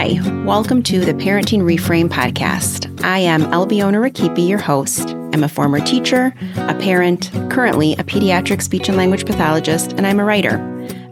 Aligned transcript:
Hi, 0.00 0.18
welcome 0.46 0.82
to 0.84 1.00
the 1.00 1.12
Parenting 1.12 1.60
Reframe 1.60 2.08
podcast. 2.08 3.04
I 3.04 3.18
am 3.18 3.42
Albiona 3.52 3.98
Rakipi, 3.98 4.48
your 4.48 4.56
host. 4.56 5.10
I'm 5.10 5.44
a 5.44 5.48
former 5.48 5.78
teacher, 5.78 6.32
a 6.56 6.74
parent, 6.74 7.30
currently 7.50 7.92
a 7.92 8.02
pediatric 8.02 8.62
speech 8.62 8.88
and 8.88 8.96
language 8.96 9.26
pathologist, 9.26 9.92
and 9.92 10.06
I'm 10.06 10.18
a 10.18 10.24
writer. 10.24 10.56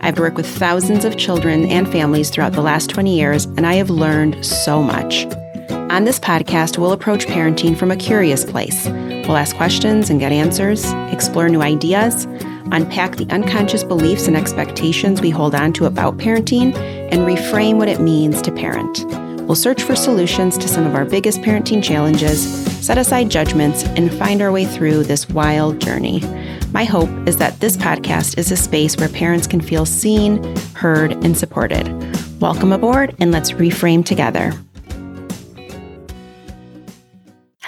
I've 0.01 0.19
worked 0.19 0.39
with 0.39 0.49
thousands 0.49 1.05
of 1.05 1.19
children 1.19 1.67
and 1.67 1.87
families 1.87 2.31
throughout 2.31 2.55
the 2.55 2.63
last 2.63 2.89
20 2.89 3.15
years, 3.15 3.45
and 3.45 3.67
I 3.67 3.75
have 3.75 3.91
learned 3.91 4.43
so 4.43 4.83
much. 4.83 5.27
On 5.71 6.05
this 6.05 6.19
podcast, 6.19 6.79
we'll 6.79 6.93
approach 6.93 7.27
parenting 7.27 7.77
from 7.77 7.91
a 7.91 7.97
curious 7.97 8.43
place. 8.43 8.87
We'll 8.87 9.37
ask 9.37 9.55
questions 9.55 10.09
and 10.09 10.19
get 10.19 10.33
answers, 10.33 10.91
explore 11.13 11.51
new 11.51 11.61
ideas, 11.61 12.27
unpack 12.73 13.17
the 13.17 13.29
unconscious 13.31 13.85
beliefs 13.85 14.27
and 14.27 14.37
expectations 14.37 15.21
we 15.21 15.31
hold 15.31 15.55
on 15.55 15.73
to 15.75 15.87
about 15.87 16.19
parenting, 16.19 16.75
and 17.13 17.23
reframe 17.23 17.77
what 17.77 17.89
it 17.89 18.01
means 18.01 18.43
to 18.43 18.53
parent. 18.53 19.05
We'll 19.47 19.55
search 19.55 19.83
for 19.83 19.97
solutions 19.97 20.59
to 20.59 20.69
some 20.69 20.87
of 20.87 20.95
our 20.95 21.07
biggest 21.07 21.41
parenting 21.41 21.83
challenges, 21.83 22.65
set 22.85 22.99
aside 22.99 23.31
judgments, 23.31 23.83
and 23.85 24.13
find 24.13 24.43
our 24.43 24.53
way 24.53 24.67
through 24.67 25.05
this 25.05 25.29
wild 25.31 25.81
journey. 25.81 26.21
My 26.73 26.85
hope 26.85 27.09
is 27.27 27.39
that 27.39 27.59
this 27.61 27.77
podcast 27.77 28.37
is 28.37 28.53
a 28.53 28.57
space 28.57 28.97
where 28.99 29.09
parents 29.09 29.47
can 29.47 29.63
feel 29.63 29.87
seen, 29.87 30.55
heard, 30.75 31.13
and 31.25 31.37
supported. 31.37 31.89
Welcome 32.41 32.73
aboard, 32.73 33.17
and 33.21 33.33
let's 33.33 33.53
reframe 33.53 34.05
together. 34.05 34.53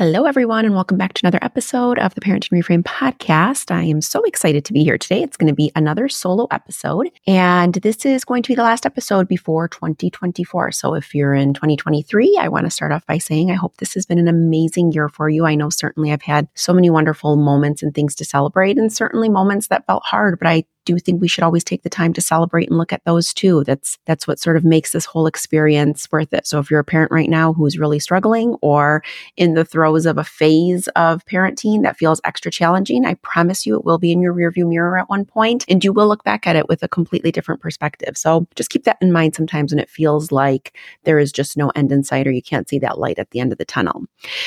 Hello, 0.01 0.25
everyone, 0.25 0.65
and 0.65 0.75
welcome 0.75 0.97
back 0.97 1.13
to 1.13 1.21
another 1.27 1.39
episode 1.43 1.99
of 1.99 2.15
the 2.15 2.23
Parenting 2.23 2.53
Reframe 2.53 2.83
podcast. 2.83 3.71
I 3.71 3.83
am 3.83 4.01
so 4.01 4.23
excited 4.23 4.65
to 4.65 4.73
be 4.73 4.83
here 4.83 4.97
today. 4.97 5.23
It's 5.23 5.37
going 5.37 5.53
to 5.53 5.55
be 5.55 5.71
another 5.77 6.09
solo 6.09 6.47
episode, 6.51 7.11
and 7.27 7.75
this 7.75 8.07
is 8.07 8.25
going 8.25 8.43
to 8.45 8.49
be 8.49 8.55
the 8.55 8.63
last 8.63 8.87
episode 8.87 9.29
before 9.29 9.69
2024. 9.69 10.73
So, 10.73 10.95
if 10.95 11.15
you're 11.15 11.35
in 11.35 11.53
2023, 11.53 12.39
I 12.41 12.49
want 12.49 12.65
to 12.65 12.71
start 12.71 12.93
off 12.93 13.05
by 13.05 13.19
saying 13.19 13.51
I 13.51 13.57
hope 13.57 13.77
this 13.77 13.93
has 13.93 14.07
been 14.07 14.19
an 14.19 14.27
amazing 14.27 14.93
year 14.93 15.11
for 15.11 15.29
you. 15.29 15.45
I 15.45 15.55
know 15.55 15.69
certainly 15.69 16.13
I've 16.13 16.23
had 16.23 16.49
so 16.55 16.73
many 16.73 16.89
wonderful 16.89 17.37
moments 17.37 17.83
and 17.83 17.95
things 17.95 18.15
to 18.15 18.25
celebrate, 18.25 18.79
and 18.79 18.91
certainly 18.91 19.29
moments 19.29 19.69
that 19.69 19.87
felt 19.87 20.05
hard, 20.07 20.39
but 20.39 20.49
I 20.49 20.65
do 20.91 20.99
think 20.99 21.21
we 21.21 21.29
should 21.29 21.45
always 21.45 21.63
take 21.63 21.83
the 21.83 21.91
time 21.91 22.13
to 22.13 22.21
celebrate 22.21 22.69
and 22.69 22.77
look 22.77 22.93
at 22.93 23.05
those 23.05 23.33
too. 23.33 23.63
That's 23.65 23.99
that's 24.07 24.27
what 24.27 24.39
sort 24.39 24.57
of 24.57 24.65
makes 24.65 24.93
this 24.93 25.05
whole 25.05 25.27
experience 25.27 26.09
worth 26.11 26.33
it. 26.33 26.47
So 26.47 26.59
if 26.59 26.71
you're 26.71 26.81
a 26.81 26.85
parent 26.85 27.13
right 27.13 27.29
now 27.29 27.53
who's 27.53 27.79
really 27.79 28.01
struggling 28.01 28.57
or 28.61 29.03
in 29.37 29.55
the 29.55 29.65
throes 29.65 30.07
of 30.07 30.19
a 30.19 30.25
phase 30.25 30.89
of 30.97 31.25
parenting 31.27 31.83
that 31.83 31.97
feels 31.97 32.21
extra 32.25 32.51
challenging, 32.51 33.07
I 33.07 33.15
promise 33.15 33.67
you 33.67 33.77
it 33.77 33.85
will 33.85 33.99
be 33.99 34.13
in 34.13 34.21
your 34.21 34.35
rearview 34.35 34.69
mirror 34.69 34.99
at 34.99 35.09
one 35.09 35.25
point 35.25 35.65
and 35.69 35.85
you 35.85 35.93
will 35.93 36.09
look 36.09 36.25
back 36.25 36.47
at 36.47 36.57
it 36.57 36.69
with 36.69 36.83
a 36.83 36.89
completely 36.89 37.31
different 37.31 37.61
perspective. 37.61 38.17
So 38.17 38.47
just 38.57 38.71
keep 38.71 38.85
that 38.85 38.99
in 39.01 39.13
mind 39.13 39.35
sometimes 39.35 39.73
when 39.73 39.79
it 39.79 39.89
feels 39.89 40.33
like 40.33 40.77
there 41.05 41.19
is 41.19 41.31
just 41.31 41.57
no 41.57 41.71
end 41.77 41.93
in 41.93 42.03
sight 42.03 42.27
or 42.27 42.33
you 42.33 42.43
can't 42.43 42.69
see 42.69 42.79
that 42.81 42.99
light 42.99 43.19
at 43.19 43.31
the 43.31 43.41
end 43.41 43.53
of 43.53 43.59
the 43.59 43.65
tunnel. 43.65 44.05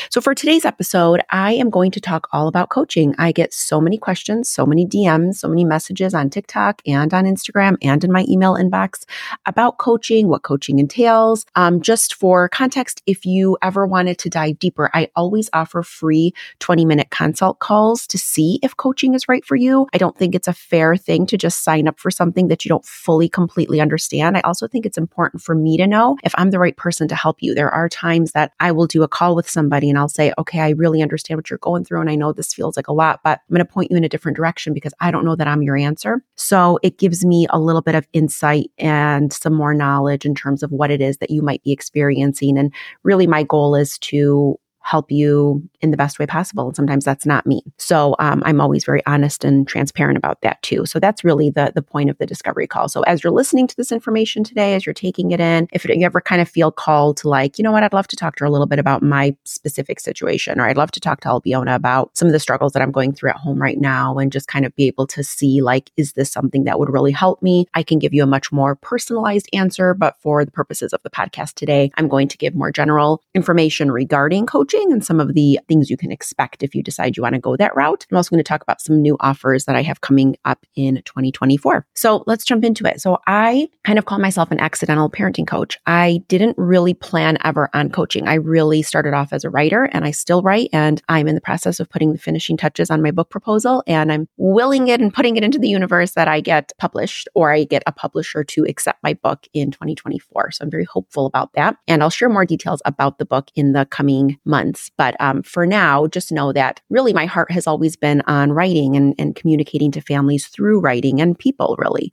So 0.10 0.20
for 0.20 0.36
today's 0.36 0.66
episode, 0.66 1.22
I 1.30 1.54
am 1.54 1.70
going 1.70 1.92
to 1.92 2.02
talk 2.02 2.28
all 2.34 2.48
about 2.48 2.70
coaching. 2.70 3.16
I 3.18 3.32
get 3.32 3.54
so 3.54 3.80
many 3.80 3.98
questions, 3.98 4.50
so 4.50 4.66
many 4.66 4.86
DMs, 4.86 5.36
so 5.36 5.48
many 5.48 5.64
messages 5.64 6.14
on 6.14 6.30
TikTok 6.34 6.82
and 6.86 7.14
on 7.14 7.26
Instagram 7.26 7.78
and 7.82 8.04
in 8.04 8.12
my 8.12 8.26
email 8.28 8.56
inbox 8.56 9.06
about 9.46 9.78
coaching, 9.78 10.28
what 10.28 10.44
coaching 10.44 10.80
entails. 10.80 11.46
Um, 11.56 11.82
just 11.82 12.16
for 12.16 12.50
context, 12.50 13.02
if 13.06 13.26
you 13.26 13.58
ever 13.62 13.86
wanted 13.86 14.18
to 14.20 14.30
dive 14.30 14.60
deeper, 14.60 14.90
I 14.94 15.10
always 15.16 15.50
offer 15.54 15.84
free 15.84 16.34
20 16.60 16.86
minute 16.86 17.10
consult 17.12 17.60
calls 17.60 18.08
to 18.08 18.18
see 18.18 18.60
if 18.64 18.76
coaching 18.76 19.14
is 19.14 19.30
right 19.30 19.46
for 19.46 19.56
you. 19.56 19.88
I 19.94 19.98
don't 19.98 20.18
think 20.18 20.36
it's 20.36 20.48
a 20.48 20.54
fair 20.54 20.98
thing 20.98 21.26
to 21.28 21.38
just 21.38 21.64
sign 21.64 21.88
up 21.88 22.00
for 22.00 22.12
something 22.12 22.48
that 22.48 22.66
you 22.66 22.70
don't 22.70 22.86
fully, 22.86 23.30
completely 23.30 23.80
understand. 23.80 24.36
I 24.36 24.42
also 24.42 24.68
think 24.68 24.86
it's 24.86 24.98
important 24.98 25.44
for 25.44 25.56
me 25.56 25.78
to 25.78 25.88
know 25.88 26.18
if 26.24 26.34
I'm 26.38 26.52
the 26.52 26.60
right 26.60 26.76
person 26.76 27.08
to 27.10 27.16
help 27.16 27.38
you. 27.42 27.54
There 27.54 27.72
are 27.72 27.88
times 27.88 28.32
that 28.32 28.52
I 28.60 28.72
will 28.72 28.88
do 28.88 29.04
a 29.04 29.08
call 29.08 29.36
with 29.36 29.50
somebody 29.50 29.90
and 29.90 29.98
I'll 29.98 30.10
say, 30.10 30.34
okay, 30.38 30.60
I 30.60 30.70
really 30.70 31.02
understand 31.02 31.38
what 31.38 31.50
you're 31.50 31.60
going 31.60 31.86
through. 31.86 32.02
And 32.02 32.10
I 32.10 32.16
know 32.16 32.34
this 32.34 32.54
feels 32.54 32.76
like 32.76 32.88
a 32.88 32.94
lot, 32.94 33.22
but 33.24 33.40
I'm 33.40 33.56
going 33.56 33.66
to 33.66 33.72
point 33.72 33.92
you 33.92 33.98
in 33.98 34.04
a 34.04 34.10
different 34.10 34.36
direction 34.36 34.74
because 34.74 34.94
I 35.00 35.12
don't 35.12 35.26
know 35.26 35.36
that 35.36 35.48
I'm 35.48 35.62
your 35.62 35.78
answer. 35.78 36.13
So 36.36 36.80
it 36.84 36.98
gives 36.98 37.26
me 37.26 37.48
a 37.50 37.60
little 37.60 37.82
bit 37.82 37.96
of 37.96 38.08
insight 38.14 38.72
and 38.78 39.32
some 39.32 39.54
more 39.54 39.74
knowledge 39.74 40.26
in 40.26 40.36
terms 40.36 40.64
of 40.64 40.72
what 40.72 40.92
it 40.92 41.02
is 41.02 41.18
that 41.18 41.32
you 41.32 41.42
might 41.42 41.64
be 41.64 41.72
experiencing. 41.72 42.58
And 42.58 42.74
really, 43.04 43.28
my 43.28 43.44
goal 43.44 43.76
is 43.76 43.98
to 44.00 44.60
help 44.84 45.12
you 45.12 45.68
in 45.82 45.92
the 45.92 45.98
best 45.98 46.20
way 46.20 46.26
possible. 46.26 46.68
And 46.68 46.76
sometimes 46.76 47.06
that's 47.06 47.26
not 47.26 47.48
me. 47.48 47.64
So 47.78 48.16
um, 48.20 48.44
I'm 48.46 48.60
always 48.60 48.84
very 48.84 49.04
honest 49.06 49.44
and 49.46 49.68
transparent 49.68 50.18
about 50.18 50.42
that 50.42 50.62
too. 50.62 50.86
So 50.86 51.00
that's 51.00 51.24
really 51.24 51.50
the 51.50 51.72
the 51.74 51.82
point 51.82 52.10
of 52.10 52.18
the 52.18 52.26
discovery 52.26 52.68
call. 52.68 52.90
So 52.90 53.02
as 53.04 53.24
you're 53.24 53.32
listening 53.32 53.66
to 53.68 53.76
this 53.78 53.92
information 53.92 54.44
today, 54.44 54.76
as 54.76 54.86
you're 54.86 54.94
taking 54.94 55.32
it 55.32 55.40
in, 55.40 55.68
if 55.72 55.86
you 55.86 55.96
ever 56.04 56.20
kind 56.20 56.42
of 56.42 56.50
feel 56.50 56.70
called 56.70 57.18
to 57.18 57.30
like, 57.30 57.58
you 57.58 57.64
know 57.64 57.72
what, 57.72 57.84
I'd 57.84 57.94
love 57.94 58.08
to 58.08 58.16
talk 58.18 58.36
to 58.36 58.44
her 58.44 58.46
a 58.46 58.52
little 58.52 58.68
bit 58.68 58.78
about 58.78 59.02
my 59.02 59.36
specific 59.46 60.02
situation, 60.02 60.60
or 60.60 60.68
I'd 60.68 60.78
love 60.78 60.92
to 60.92 61.00
talk 61.00 61.22
to 61.22 61.30
Albiona 61.30 61.76
about 61.76 62.16
some 62.18 62.28
of 62.28 62.34
the 62.34 62.40
struggles 62.40 62.74
that 62.74 62.82
I'm 62.82 62.92
going 62.92 63.14
through 63.14 63.30
at 63.30 63.38
home 63.38 63.62
right 63.62 63.80
now, 63.80 64.18
and 64.18 64.34
just 64.34 64.50
kind 64.50 64.66
of 64.66 64.76
be 64.76 64.88
able 64.88 65.08
to 65.08 65.24
see 65.24 65.62
like, 65.62 65.92
is 65.96 66.14
this 66.14 66.30
something 66.30 66.66
that 66.66 66.78
would 66.78 66.92
really 66.92 67.12
help 67.12 67.42
me? 67.42 67.68
I 67.74 67.84
can 67.84 68.00
give 68.00 68.14
you 68.14 68.24
a 68.24 68.28
much 68.28 68.52
more 68.52 68.76
personalized 68.76 69.48
answer, 69.54 69.94
but 69.94 70.18
for 70.20 70.44
the 70.44 70.52
purposes 70.52 70.92
of 70.92 71.02
the 71.04 71.10
podcast 71.10 71.54
today, 71.54 71.90
I'm 71.96 72.10
going 72.10 72.28
to 72.28 72.38
give 72.38 72.54
more 72.54 72.72
general 72.72 73.22
information 73.34 73.90
regarding 73.90 74.46
coaching 74.46 74.73
coaching 74.74 74.92
and 74.92 75.04
some 75.04 75.20
of 75.20 75.34
the 75.34 75.60
things 75.68 75.90
you 75.90 75.98
can 75.98 76.12
expect 76.12 76.64
if 76.64 76.76
you 76.76 76.84
decide 76.84 77.16
you 77.18 77.24
want 77.24 77.36
to 77.36 77.40
go 77.40 77.56
that 77.56 77.76
route. 77.76 78.06
I'm 78.12 78.18
also 78.18 78.30
going 78.30 78.40
to 78.40 78.48
talk 78.48 78.62
about 78.62 78.82
some 78.82 79.02
new 79.02 79.18
offers 79.20 79.66
that 79.66 79.76
I 79.76 79.82
have 79.82 80.02
coming 80.02 80.36
up 80.46 80.66
in 80.76 81.02
2024. 81.06 81.86
So 81.96 82.24
let's 82.28 82.46
jump 82.46 82.64
into 82.64 82.86
it. 82.86 83.02
So 83.02 83.20
I 83.28 83.70
kind 83.84 84.00
of 84.00 84.06
call 84.06 84.20
myself 84.20 84.52
an 84.52 84.60
accidental 84.60 85.10
parenting 85.10 85.48
coach. 85.48 85.80
I 85.86 86.24
didn't 86.28 86.58
really 86.58 86.94
plan 86.94 87.38
ever 87.44 87.70
on 87.74 87.90
coaching. 87.90 88.28
I 88.28 88.36
really 88.36 88.82
started 88.82 89.14
off 89.14 89.34
as 89.34 89.44
a 89.44 89.50
writer 89.50 89.90
and 89.92 90.06
I 90.06 90.12
still 90.12 90.42
write 90.42 90.70
and 90.74 91.02
I'm 91.10 91.28
in 91.28 91.36
the 91.36 91.42
process 91.42 91.80
of 91.80 91.90
putting 91.90 92.14
the 92.14 92.20
finishing 92.20 92.58
touches 92.58 92.90
on 92.90 93.02
my 93.02 93.12
book 93.12 93.30
proposal 93.30 93.84
and 93.88 94.12
I'm 94.12 94.28
willing 94.38 94.88
it 94.88 95.02
and 95.02 95.14
putting 95.14 95.38
it 95.38 95.44
into 95.44 95.60
the 95.60 95.70
universe 95.70 96.12
that 96.12 96.28
I 96.28 96.40
get 96.40 96.72
published 96.80 97.28
or 97.36 97.52
I 97.52 97.64
get 97.64 97.84
a 97.86 97.92
publisher 97.92 98.44
to 98.44 98.66
accept 98.66 99.04
my 99.04 99.14
book 99.14 99.48
in 99.54 99.72
2024. 99.72 100.52
So 100.52 100.64
I'm 100.64 100.72
very 100.72 100.86
hopeful 100.86 101.26
about 101.26 101.54
that. 101.54 101.78
And 101.88 102.02
I'll 102.02 102.10
share 102.10 102.30
more 102.30 102.46
details 102.46 102.82
about 102.86 103.18
the 103.18 103.26
book 103.26 103.50
in 103.56 103.74
the 103.74 103.86
coming 103.86 104.40
months 104.46 104.63
months. 104.64 104.92
But 104.98 105.16
um, 105.20 105.44
for 105.44 105.66
now, 105.66 106.08
just 106.08 106.32
know 106.32 106.54
that 106.54 106.82
really 106.90 107.14
my 107.14 107.26
heart 107.26 107.52
has 107.52 107.68
always 107.68 107.96
been 107.96 108.22
on 108.28 108.52
writing 108.52 108.96
and, 108.96 109.16
and 109.18 109.36
communicating 109.36 109.92
to 109.92 110.02
families 110.02 110.48
through 110.48 110.80
writing 110.80 111.22
and 111.22 111.38
people, 111.38 111.76
really. 111.78 112.12